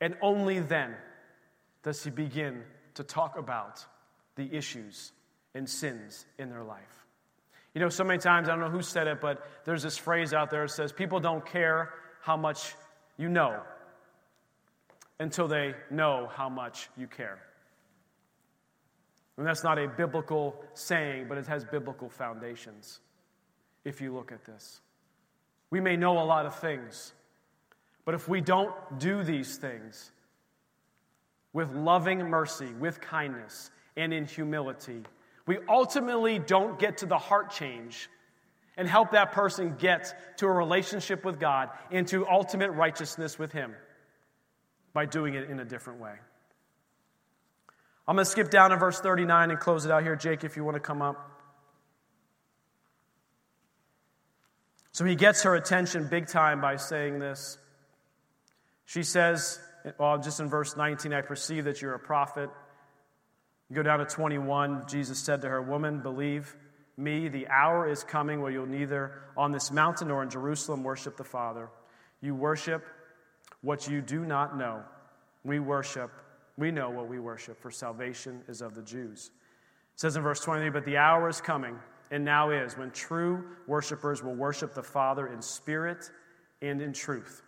And 0.00 0.16
only 0.20 0.60
then 0.60 0.94
does 1.82 2.02
he 2.02 2.10
begin 2.10 2.62
to 2.94 3.04
talk 3.04 3.38
about 3.38 3.84
the 4.36 4.54
issues 4.54 5.12
and 5.54 5.68
sins 5.68 6.24
in 6.38 6.50
their 6.50 6.62
life. 6.62 7.06
You 7.74 7.80
know, 7.80 7.88
so 7.88 8.04
many 8.04 8.18
times, 8.18 8.48
I 8.48 8.52
don't 8.52 8.60
know 8.60 8.70
who 8.70 8.82
said 8.82 9.06
it, 9.06 9.20
but 9.20 9.46
there's 9.64 9.82
this 9.82 9.98
phrase 9.98 10.32
out 10.32 10.50
there 10.50 10.62
that 10.62 10.72
says, 10.72 10.92
People 10.92 11.20
don't 11.20 11.44
care 11.44 11.92
how 12.22 12.36
much 12.36 12.74
you 13.18 13.28
know 13.28 13.60
until 15.18 15.48
they 15.48 15.74
know 15.90 16.30
how 16.34 16.48
much 16.48 16.88
you 16.96 17.06
care. 17.06 17.38
And 19.36 19.46
that's 19.46 19.64
not 19.64 19.78
a 19.78 19.88
biblical 19.88 20.56
saying, 20.74 21.26
but 21.28 21.38
it 21.38 21.46
has 21.46 21.64
biblical 21.64 22.08
foundations 22.08 23.00
if 23.84 24.00
you 24.00 24.14
look 24.14 24.32
at 24.32 24.44
this. 24.44 24.80
We 25.70 25.80
may 25.80 25.96
know 25.96 26.18
a 26.18 26.24
lot 26.24 26.46
of 26.46 26.58
things, 26.58 27.12
but 28.04 28.14
if 28.14 28.28
we 28.28 28.40
don't 28.40 28.72
do 28.98 29.22
these 29.22 29.56
things 29.56 30.10
with 31.52 31.72
loving 31.72 32.20
mercy, 32.20 32.72
with 32.78 33.00
kindness, 33.00 33.70
and 33.96 34.12
in 34.12 34.26
humility, 34.26 35.02
we 35.46 35.58
ultimately 35.68 36.38
don't 36.38 36.78
get 36.78 36.98
to 36.98 37.06
the 37.06 37.18
heart 37.18 37.50
change 37.50 38.08
and 38.76 38.88
help 38.88 39.12
that 39.12 39.32
person 39.32 39.76
get 39.78 40.36
to 40.38 40.46
a 40.46 40.50
relationship 40.50 41.24
with 41.24 41.40
God 41.40 41.70
and 41.90 42.06
to 42.08 42.28
ultimate 42.28 42.70
righteousness 42.72 43.38
with 43.38 43.52
Him 43.52 43.74
by 44.92 45.06
doing 45.06 45.34
it 45.34 45.48
in 45.48 45.60
a 45.60 45.64
different 45.64 46.00
way. 46.00 46.14
I'm 48.08 48.16
going 48.16 48.24
to 48.24 48.30
skip 48.30 48.50
down 48.50 48.70
to 48.70 48.76
verse 48.76 49.00
39 49.00 49.50
and 49.50 49.58
close 49.58 49.84
it 49.84 49.90
out 49.90 50.02
here. 50.02 50.14
Jake, 50.14 50.44
if 50.44 50.56
you 50.56 50.64
want 50.64 50.76
to 50.76 50.80
come 50.80 51.02
up. 51.02 51.32
So 54.92 55.04
he 55.04 55.14
gets 55.14 55.42
her 55.42 55.54
attention 55.54 56.08
big 56.08 56.26
time 56.26 56.60
by 56.60 56.76
saying 56.76 57.18
this. 57.18 57.58
She 58.86 59.02
says, 59.02 59.58
well, 59.98 60.18
just 60.18 60.40
in 60.40 60.48
verse 60.48 60.76
19, 60.76 61.12
I 61.12 61.20
perceive 61.20 61.64
that 61.64 61.82
you're 61.82 61.94
a 61.94 61.98
prophet. 61.98 62.48
You 63.68 63.76
go 63.76 63.82
down 63.82 63.98
to 63.98 64.04
21, 64.04 64.84
Jesus 64.86 65.18
said 65.18 65.42
to 65.42 65.48
her, 65.48 65.60
Woman, 65.60 66.00
believe 66.00 66.56
me, 66.96 67.28
the 67.28 67.48
hour 67.48 67.88
is 67.88 68.04
coming 68.04 68.40
where 68.40 68.50
you'll 68.50 68.66
neither 68.66 69.22
on 69.36 69.52
this 69.52 69.70
mountain 69.70 70.08
nor 70.08 70.22
in 70.22 70.30
Jerusalem 70.30 70.82
worship 70.82 71.16
the 71.16 71.24
Father. 71.24 71.68
You 72.20 72.34
worship 72.34 72.84
what 73.62 73.88
you 73.88 74.00
do 74.00 74.24
not 74.24 74.56
know. 74.56 74.82
We 75.44 75.58
worship, 75.58 76.10
we 76.56 76.70
know 76.70 76.90
what 76.90 77.08
we 77.08 77.18
worship, 77.18 77.60
for 77.60 77.70
salvation 77.70 78.42
is 78.48 78.62
of 78.62 78.74
the 78.74 78.82
Jews. 78.82 79.30
It 79.94 80.00
says 80.00 80.16
in 80.16 80.22
verse 80.22 80.40
23, 80.40 80.70
But 80.70 80.84
the 80.84 80.96
hour 80.96 81.28
is 81.28 81.40
coming, 81.40 81.78
and 82.10 82.24
now 82.24 82.50
is, 82.50 82.78
when 82.78 82.90
true 82.92 83.44
worshipers 83.66 84.22
will 84.22 84.34
worship 84.34 84.74
the 84.74 84.82
Father 84.82 85.26
in 85.26 85.42
spirit 85.42 86.10
and 86.62 86.80
in 86.80 86.92
truth. 86.92 87.42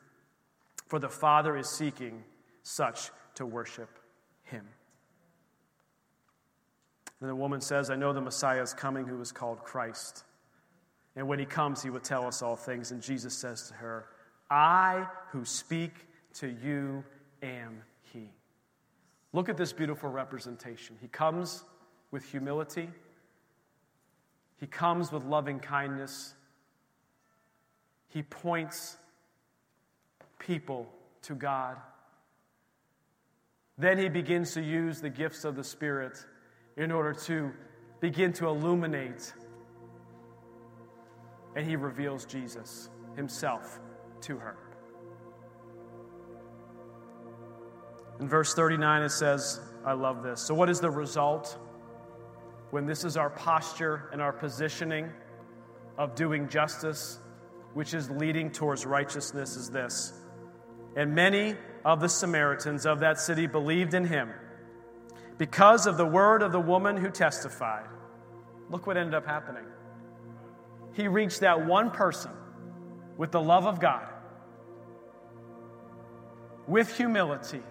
For 0.89 0.99
the 0.99 1.09
Father 1.09 1.57
is 1.57 1.69
seeking 1.69 2.25
such 2.63 3.11
to 3.37 3.47
worship 3.47 3.91
him. 4.43 4.67
And 7.21 7.29
the 7.29 7.35
woman 7.35 7.61
says, 7.61 7.91
I 7.91 7.97
know 7.97 8.13
the 8.13 8.21
Messiah 8.21 8.63
is 8.63 8.73
coming 8.73 9.07
who 9.07 9.21
is 9.21 9.33
called 9.33 9.65
Christ. 9.65 10.25
And 11.17 11.27
when 11.27 11.39
he 11.39 11.45
comes, 11.45 11.83
he 11.83 11.91
will 11.91 12.01
tell 12.01 12.27
us 12.27 12.43
all 12.43 12.55
things. 12.55 12.93
And 12.93 13.03
Jesus 13.03 13.35
says 13.35 13.69
to 13.69 13.75
her, 13.75 14.07
I 14.51 15.07
who 15.31 15.45
speak 15.45 15.93
to 16.35 16.47
you 16.47 17.05
am 17.43 17.83
he. 18.13 18.31
Look 19.33 19.49
at 19.49 19.57
this 19.57 19.73
beautiful 19.73 20.11
representation. 20.11 20.97
He 21.01 21.09
comes 21.09 21.65
with 22.11 22.25
humility, 22.25 22.89
he 24.59 24.67
comes 24.67 25.13
with 25.13 25.25
loving 25.25 25.59
kindness, 25.59 26.35
he 28.09 28.23
points 28.23 28.97
people 30.39 30.89
to 31.23 31.35
God. 31.35 31.77
Then 33.77 33.99
he 33.99 34.09
begins 34.09 34.55
to 34.55 34.63
use 34.63 35.01
the 35.01 35.11
gifts 35.11 35.45
of 35.45 35.55
the 35.55 35.63
Spirit 35.63 36.25
in 36.79 36.93
order 36.93 37.13
to 37.13 37.51
begin 38.01 38.33
to 38.35 38.47
illuminate. 38.47 39.33
And 41.57 41.67
he 41.67 41.77
reveals 41.77 42.25
Jesus 42.25 42.89
himself 43.17 43.81
to 44.23 44.39
her. 44.39 44.57
In 48.21 48.29
verse 48.29 48.55
39, 48.55 49.03
it 49.03 49.11
says, 49.11 49.61
I 49.85 49.93
love 49.93 50.23
this. 50.23 50.41
So, 50.41 50.55
what 50.55 50.69
is 50.69 50.81
the 50.81 50.91
result 50.91 51.59
when 52.71 52.87
this 52.87 53.05
is 53.05 53.17
our 53.17 53.31
posture 53.31 54.09
and 54.13 54.23
our 54.23 54.33
positioning 54.33 55.11
of 55.97 56.15
doing 56.15 56.49
justice, 56.49 57.19
which 57.75 57.95
is 57.95 58.11
leading 58.11 58.51
towards 58.51 58.87
righteousness? 58.87 59.57
Is 59.57 59.71
this. 59.71 60.13
And 60.97 61.15
many 61.15 61.57
of 61.85 62.01
the 62.01 62.09
Samaritans 62.09 62.87
of 62.87 63.01
that 63.01 63.19
city 63.19 63.47
believed 63.47 63.95
in 63.95 64.05
him 64.05 64.31
because 65.39 65.87
of 65.87 65.97
the 65.97 66.05
word 66.05 66.43
of 66.43 66.53
the 66.53 66.61
woman 66.61 66.97
who 66.97 67.11
testified. 67.11 67.87
Look 68.71 68.87
what 68.87 68.97
ended 68.97 69.15
up 69.15 69.25
happening. 69.25 69.65
He 70.93 71.07
reached 71.09 71.41
that 71.41 71.65
one 71.65 71.93
person 71.93 72.33
with 73.17 73.31
the 73.31 73.41
love 73.41 73.67
of 73.67 73.81
God, 73.81 74.07
with 76.67 76.95
humility, 76.97 77.63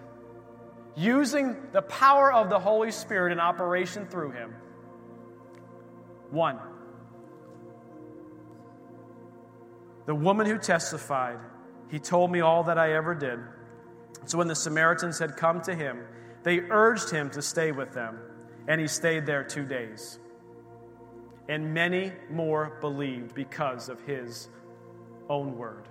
using 0.96 1.56
the 1.72 1.82
power 1.82 2.32
of 2.32 2.48
the 2.48 2.58
Holy 2.58 2.90
Spirit 2.90 3.32
in 3.32 3.38
operation 3.38 4.06
through 4.06 4.32
him. 4.32 4.54
One. 6.30 6.58
The 10.06 10.14
woman 10.14 10.46
who 10.46 10.58
testified, 10.58 11.38
he 11.90 11.98
told 11.98 12.32
me 12.32 12.40
all 12.40 12.64
that 12.64 12.78
I 12.78 12.94
ever 12.94 13.14
did. 13.14 13.38
So 14.24 14.38
when 14.38 14.48
the 14.48 14.56
Samaritans 14.56 15.18
had 15.18 15.36
come 15.36 15.60
to 15.62 15.74
him, 15.74 15.98
they 16.48 16.60
urged 16.70 17.10
him 17.10 17.28
to 17.28 17.42
stay 17.42 17.72
with 17.72 17.92
them, 17.92 18.18
and 18.68 18.80
he 18.80 18.88
stayed 18.88 19.26
there 19.26 19.44
two 19.44 19.66
days. 19.66 20.18
And 21.46 21.74
many 21.74 22.10
more 22.30 22.78
believed 22.80 23.34
because 23.34 23.90
of 23.90 24.00
his 24.06 24.48
own 25.28 25.58
word. 25.58 25.90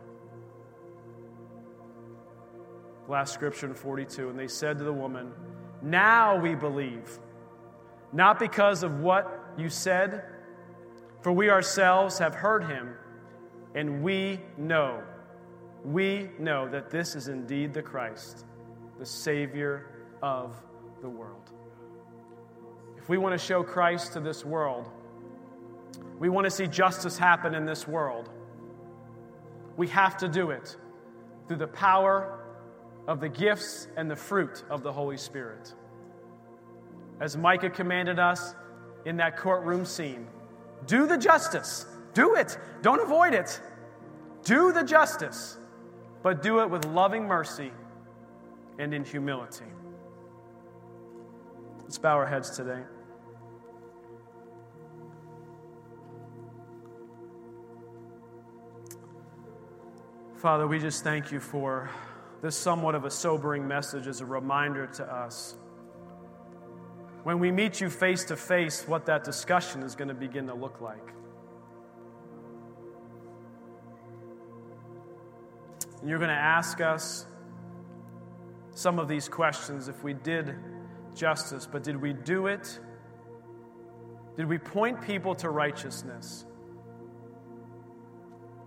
Last 3.08 3.36
scripture 3.36 3.68
in 3.68 3.76
42. 3.76 4.30
And 4.30 4.40
they 4.40 4.48
said 4.48 4.80
to 4.80 4.84
the 4.84 4.92
woman, 4.92 5.32
Now 5.84 6.40
we 6.40 6.56
believe, 6.56 7.20
not 8.12 8.40
because 8.40 8.82
of 8.82 9.00
what 9.00 9.54
you 9.60 9.70
said, 9.70 10.24
for 11.22 11.32
we 11.32 11.52
ourselves 11.52 12.18
have 12.18 12.34
heard 12.34 12.64
him, 12.64 12.96
and 13.76 14.02
we 14.02 14.40
know, 14.58 15.04
we 15.86 16.32
know 16.40 16.68
that 16.68 16.90
this 16.90 17.16
is 17.16 17.28
indeed 17.28 17.76
the 17.76 17.84
Christ, 17.84 18.44
the 18.98 19.06
Savior 19.06 19.92
of 20.22 20.56
the 21.02 21.10
world. 21.10 21.52
If 22.98 23.10
we 23.10 23.18
want 23.18 23.40
to 23.40 23.46
show 23.46 23.64
Christ 23.64 24.14
to 24.14 24.20
this 24.20 24.44
world, 24.44 24.90
we 26.20 26.30
want 26.30 26.46
to 26.46 26.52
see 26.52 26.68
justice 26.68 27.18
happen 27.18 27.54
in 27.54 27.66
this 27.66 27.88
world, 27.88 28.30
we 29.76 29.88
have 29.90 30.18
to 30.18 30.28
do 30.28 30.50
it 30.50 30.76
through 31.48 31.58
the 31.58 31.68
power 31.68 32.40
of 33.08 33.20
the 33.20 33.30
gifts 33.30 33.88
and 33.96 34.10
the 34.10 34.16
fruit 34.16 34.64
of 34.70 34.84
the 34.84 34.92
Holy 34.92 35.18
Spirit. 35.18 35.74
As 37.20 37.38
Micah 37.38 37.70
commanded 37.70 38.20
us 38.20 38.56
in 39.06 39.18
that 39.18 39.38
courtroom 39.38 39.86
scene, 39.86 40.28
do 40.86 41.08
the 41.08 41.18
justice. 41.18 41.86
Do 42.14 42.36
it. 42.36 42.58
Don't 42.82 43.00
avoid 43.00 43.34
it. 43.34 43.62
Do 44.44 44.72
the 44.72 44.84
justice, 44.84 45.58
but 46.24 46.42
do 46.42 46.62
it 46.62 46.70
with 46.70 46.86
loving 46.86 47.28
mercy 47.28 47.72
and 48.80 48.94
in 48.94 49.04
humility. 49.04 49.66
Let's 51.88 52.00
bow 52.00 52.18
our 52.18 52.26
heads 52.26 52.50
today. 52.50 52.82
Father, 60.36 60.68
we 60.68 60.80
just 60.80 61.06
thank 61.06 61.32
you 61.32 61.40
for 61.40 61.90
this 62.42 62.58
somewhat 62.58 62.94
of 62.94 63.06
a 63.06 63.10
sobering 63.10 63.66
message 63.70 64.06
as 64.06 64.20
a 64.20 64.26
reminder 64.26 64.88
to 64.88 65.06
us. 65.06 65.56
When 67.24 67.40
we 67.40 67.54
meet 67.54 67.80
you 67.80 67.90
face 67.90 68.26
to 68.26 68.36
face, 68.36 68.86
what 68.86 69.06
that 69.06 69.24
discussion 69.24 69.82
is 69.82 69.96
going 69.96 70.10
to 70.10 70.14
begin 70.14 70.48
to 70.48 70.54
look 70.54 70.82
like. 70.82 71.14
And 76.02 76.10
you're 76.10 76.20
going 76.20 76.28
to 76.28 76.36
ask 76.36 76.82
us 76.82 77.26
some 78.72 79.00
of 79.00 79.08
these 79.08 79.30
questions 79.30 79.88
if 79.88 80.04
we 80.04 80.14
did 80.14 80.54
justice, 81.18 81.68
but 81.70 81.84
did 81.84 82.02
we 82.02 82.14
do 82.14 82.48
it? 82.48 82.80
Did 84.38 84.48
we 84.48 84.58
point 84.58 85.02
people 85.02 85.36
to 85.36 85.50
righteousness 85.50 86.46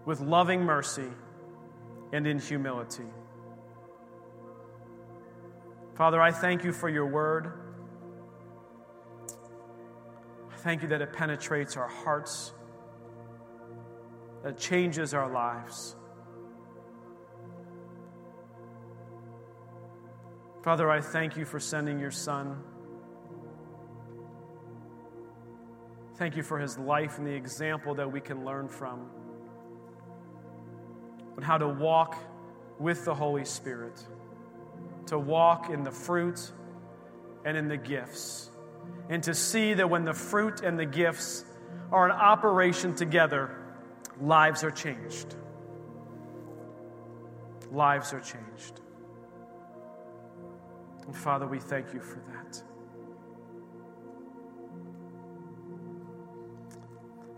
with 0.04 0.20
loving 0.20 0.62
mercy 0.62 1.08
and 2.12 2.26
in 2.26 2.38
humility? 2.38 3.06
Father, 5.94 6.20
I 6.20 6.32
thank 6.32 6.64
you 6.64 6.72
for 6.72 6.88
your 6.88 7.06
word. 7.06 7.52
I 10.50 10.56
thank 10.56 10.82
you 10.82 10.88
that 10.88 11.02
it 11.02 11.12
penetrates 11.12 11.76
our 11.76 11.88
hearts, 11.88 12.52
that 14.42 14.58
changes 14.58 15.14
our 15.14 15.30
lives. 15.30 15.94
Father, 20.62 20.90
I 20.90 21.00
thank 21.00 21.38
you 21.38 21.46
for 21.46 21.58
sending 21.58 21.98
your 21.98 22.10
Son. 22.10 22.62
Thank 26.16 26.36
you 26.36 26.42
for 26.42 26.58
his 26.58 26.76
life 26.76 27.16
and 27.16 27.26
the 27.26 27.32
example 27.32 27.94
that 27.94 28.12
we 28.12 28.20
can 28.20 28.44
learn 28.44 28.68
from 28.68 29.10
on 31.38 31.42
how 31.42 31.56
to 31.56 31.66
walk 31.66 32.14
with 32.78 33.06
the 33.06 33.14
Holy 33.14 33.46
Spirit, 33.46 34.04
to 35.06 35.18
walk 35.18 35.70
in 35.70 35.82
the 35.82 35.90
fruit 35.90 36.52
and 37.46 37.56
in 37.56 37.68
the 37.68 37.78
gifts, 37.78 38.50
and 39.08 39.22
to 39.22 39.34
see 39.34 39.72
that 39.72 39.88
when 39.88 40.04
the 40.04 40.12
fruit 40.12 40.60
and 40.60 40.78
the 40.78 40.84
gifts 40.84 41.42
are 41.90 42.04
in 42.04 42.12
operation 42.12 42.94
together, 42.94 43.56
lives 44.20 44.62
are 44.62 44.70
changed. 44.70 45.34
Lives 47.72 48.12
are 48.12 48.20
changed. 48.20 48.80
And 51.06 51.16
Father, 51.16 51.46
we 51.46 51.58
thank 51.58 51.92
you 51.92 52.00
for 52.00 52.20
that. 52.32 52.62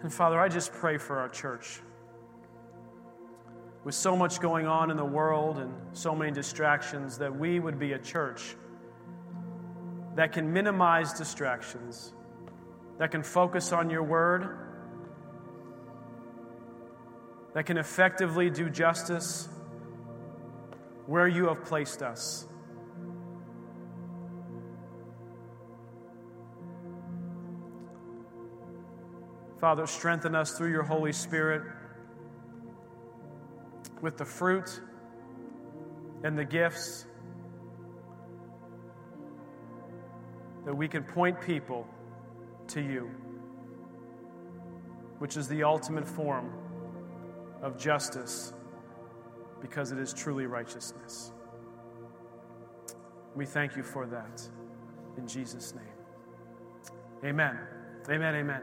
And 0.03 0.13
Father, 0.13 0.41
I 0.41 0.49
just 0.49 0.73
pray 0.73 0.99
for 0.99 1.19
our 1.19 1.29
church. 1.29 1.81
With 3.85 3.95
so 3.95 4.17
much 4.17 4.41
going 4.41 4.67
on 4.67 4.91
in 4.91 4.97
the 4.97 5.05
world 5.05 5.59
and 5.59 5.73
so 5.93 6.15
many 6.15 6.33
distractions, 6.33 7.19
that 7.19 7.35
we 7.35 7.61
would 7.61 7.79
be 7.79 7.93
a 7.93 7.99
church 7.99 8.57
that 10.15 10.33
can 10.33 10.53
minimize 10.53 11.13
distractions, 11.13 12.13
that 12.99 13.11
can 13.11 13.23
focus 13.23 13.73
on 13.73 13.91
your 13.91 14.03
word, 14.03 14.59
that 17.55 17.67
can 17.67 17.79
effectively 17.79 18.51
do 18.51 18.69
justice 18.69 19.49
where 21.07 21.29
you 21.29 21.49
have 21.49 21.65
placed 21.65 22.03
us. 22.03 22.47
Father, 29.63 29.87
strengthen 29.87 30.35
us 30.35 30.59
through 30.59 30.73
your 30.73 30.83
Holy 30.83 31.13
Spirit 31.13 31.63
with 34.01 34.19
the 34.19 34.25
fruit 34.25 34.81
and 36.25 36.37
the 36.37 36.45
gifts 36.45 37.07
that 40.65 40.77
we 40.77 40.89
can 40.89 41.05
point 41.05 41.41
people 41.41 41.87
to 42.67 42.81
you, 42.81 43.09
which 45.21 45.37
is 45.37 45.47
the 45.47 45.63
ultimate 45.63 46.09
form 46.09 46.53
of 47.63 47.79
justice 47.79 48.53
because 49.61 49.93
it 49.93 49.99
is 50.01 50.13
truly 50.13 50.47
righteousness. 50.47 51.31
We 53.37 53.47
thank 53.47 53.77
you 53.77 53.85
for 53.85 54.07
that 54.09 54.43
in 55.17 55.29
Jesus' 55.29 55.73
name. 55.73 55.85
Amen. 57.25 57.61
Amen. 58.11 58.35
Amen. 58.35 58.63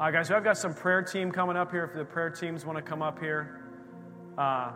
Uh, 0.00 0.10
guys, 0.10 0.30
I've 0.30 0.42
got 0.42 0.56
some 0.56 0.72
prayer 0.72 1.02
team 1.02 1.30
coming 1.30 1.58
up 1.58 1.70
here. 1.70 1.84
If 1.84 1.92
the 1.92 2.06
prayer 2.06 2.30
teams 2.30 2.64
want 2.64 2.78
to 2.78 2.82
come 2.82 3.02
up 3.02 3.18
here. 3.18 3.60
Uh, 4.38 4.72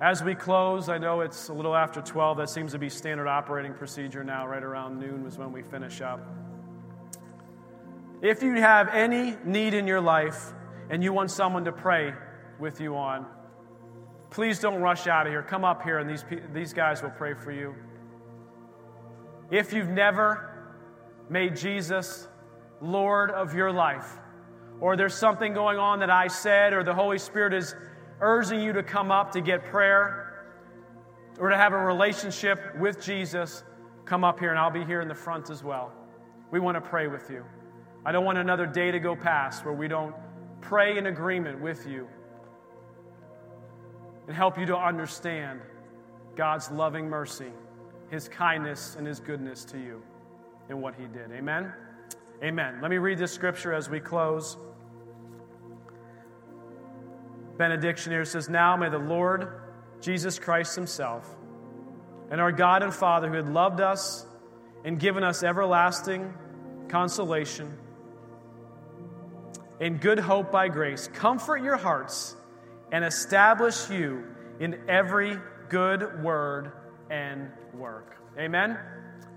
as 0.00 0.22
we 0.22 0.36
close, 0.36 0.88
I 0.88 0.96
know 0.96 1.22
it's 1.22 1.48
a 1.48 1.52
little 1.52 1.74
after 1.74 2.00
12. 2.00 2.36
That 2.36 2.48
seems 2.48 2.70
to 2.70 2.78
be 2.78 2.88
standard 2.88 3.26
operating 3.26 3.74
procedure 3.74 4.22
now. 4.22 4.46
Right 4.46 4.62
around 4.62 5.00
noon 5.00 5.24
was 5.24 5.38
when 5.38 5.50
we 5.50 5.60
finish 5.60 6.00
up. 6.00 6.20
If 8.22 8.44
you 8.44 8.52
have 8.52 8.90
any 8.90 9.36
need 9.44 9.74
in 9.74 9.88
your 9.88 10.00
life 10.00 10.52
and 10.88 11.02
you 11.02 11.12
want 11.12 11.32
someone 11.32 11.64
to 11.64 11.72
pray 11.72 12.14
with 12.60 12.80
you 12.80 12.94
on, 12.96 13.26
please 14.30 14.60
don't 14.60 14.82
rush 14.82 15.08
out 15.08 15.26
of 15.26 15.32
here. 15.32 15.42
Come 15.42 15.64
up 15.64 15.82
here 15.82 15.98
and 15.98 16.08
these, 16.08 16.24
these 16.52 16.72
guys 16.72 17.02
will 17.02 17.10
pray 17.10 17.34
for 17.34 17.50
you. 17.50 17.74
If 19.50 19.72
you've 19.72 19.88
never 19.88 20.76
made 21.28 21.56
Jesus 21.56 22.28
Lord 22.84 23.30
of 23.30 23.54
your 23.54 23.72
life, 23.72 24.18
or 24.80 24.96
there's 24.96 25.14
something 25.14 25.54
going 25.54 25.78
on 25.78 26.00
that 26.00 26.10
I 26.10 26.28
said, 26.28 26.72
or 26.72 26.84
the 26.84 26.94
Holy 26.94 27.18
Spirit 27.18 27.54
is 27.54 27.74
urging 28.20 28.60
you 28.60 28.72
to 28.72 28.82
come 28.82 29.10
up 29.10 29.32
to 29.32 29.40
get 29.40 29.64
prayer 29.64 30.24
or 31.38 31.48
to 31.48 31.56
have 31.56 31.72
a 31.72 31.78
relationship 31.78 32.76
with 32.78 33.02
Jesus, 33.02 33.64
come 34.04 34.24
up 34.24 34.38
here 34.38 34.50
and 34.50 34.58
I'll 34.58 34.70
be 34.70 34.84
here 34.84 35.00
in 35.00 35.08
the 35.08 35.14
front 35.14 35.50
as 35.50 35.64
well. 35.64 35.92
We 36.50 36.60
want 36.60 36.76
to 36.76 36.80
pray 36.80 37.08
with 37.08 37.30
you. 37.30 37.44
I 38.04 38.12
don't 38.12 38.24
want 38.24 38.38
another 38.38 38.66
day 38.66 38.90
to 38.90 39.00
go 39.00 39.16
past 39.16 39.64
where 39.64 39.74
we 39.74 39.88
don't 39.88 40.14
pray 40.60 40.98
in 40.98 41.06
agreement 41.06 41.60
with 41.60 41.86
you 41.86 42.06
and 44.26 44.36
help 44.36 44.58
you 44.58 44.66
to 44.66 44.76
understand 44.76 45.60
God's 46.36 46.70
loving 46.70 47.08
mercy, 47.08 47.52
His 48.10 48.28
kindness, 48.28 48.96
and 48.96 49.06
His 49.06 49.20
goodness 49.20 49.64
to 49.66 49.78
you 49.78 50.02
and 50.68 50.80
what 50.80 50.94
He 50.94 51.06
did. 51.06 51.32
Amen. 51.32 51.72
Amen. 52.42 52.80
Let 52.82 52.90
me 52.90 52.98
read 52.98 53.18
this 53.18 53.32
scripture 53.32 53.72
as 53.72 53.88
we 53.88 54.00
close. 54.00 54.56
Benediction 57.56 58.12
here 58.12 58.24
says, 58.24 58.48
Now 58.48 58.76
may 58.76 58.88
the 58.88 58.98
Lord 58.98 59.60
Jesus 60.00 60.38
Christ 60.38 60.74
Himself 60.74 61.28
and 62.30 62.40
our 62.40 62.52
God 62.52 62.82
and 62.82 62.92
Father, 62.92 63.28
who 63.28 63.36
had 63.36 63.48
loved 63.48 63.80
us 63.80 64.26
and 64.84 64.98
given 64.98 65.22
us 65.22 65.42
everlasting 65.42 66.34
consolation 66.88 67.78
and 69.80 70.00
good 70.00 70.18
hope 70.18 70.50
by 70.52 70.68
grace, 70.68 71.08
comfort 71.12 71.62
your 71.62 71.76
hearts 71.76 72.36
and 72.92 73.04
establish 73.04 73.90
you 73.90 74.24
in 74.60 74.78
every 74.88 75.36
good 75.68 76.22
word 76.22 76.72
and 77.10 77.50
work. 77.72 78.16
Amen. 78.38 78.78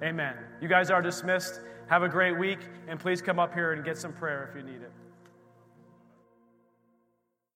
Amen. 0.03 0.35
You 0.61 0.67
guys 0.67 0.89
are 0.91 1.01
dismissed. 1.01 1.59
Have 1.87 2.03
a 2.03 2.09
great 2.09 2.37
week, 2.37 2.59
and 2.89 2.99
please 2.99 3.21
come 3.21 3.39
up 3.39 3.53
here 3.53 3.71
and 3.71 3.83
get 3.83 3.97
some 3.97 4.11
prayer 4.11 4.49
if 4.49 4.57
you 4.57 4.69
need 4.69 4.81
it. 4.81 4.91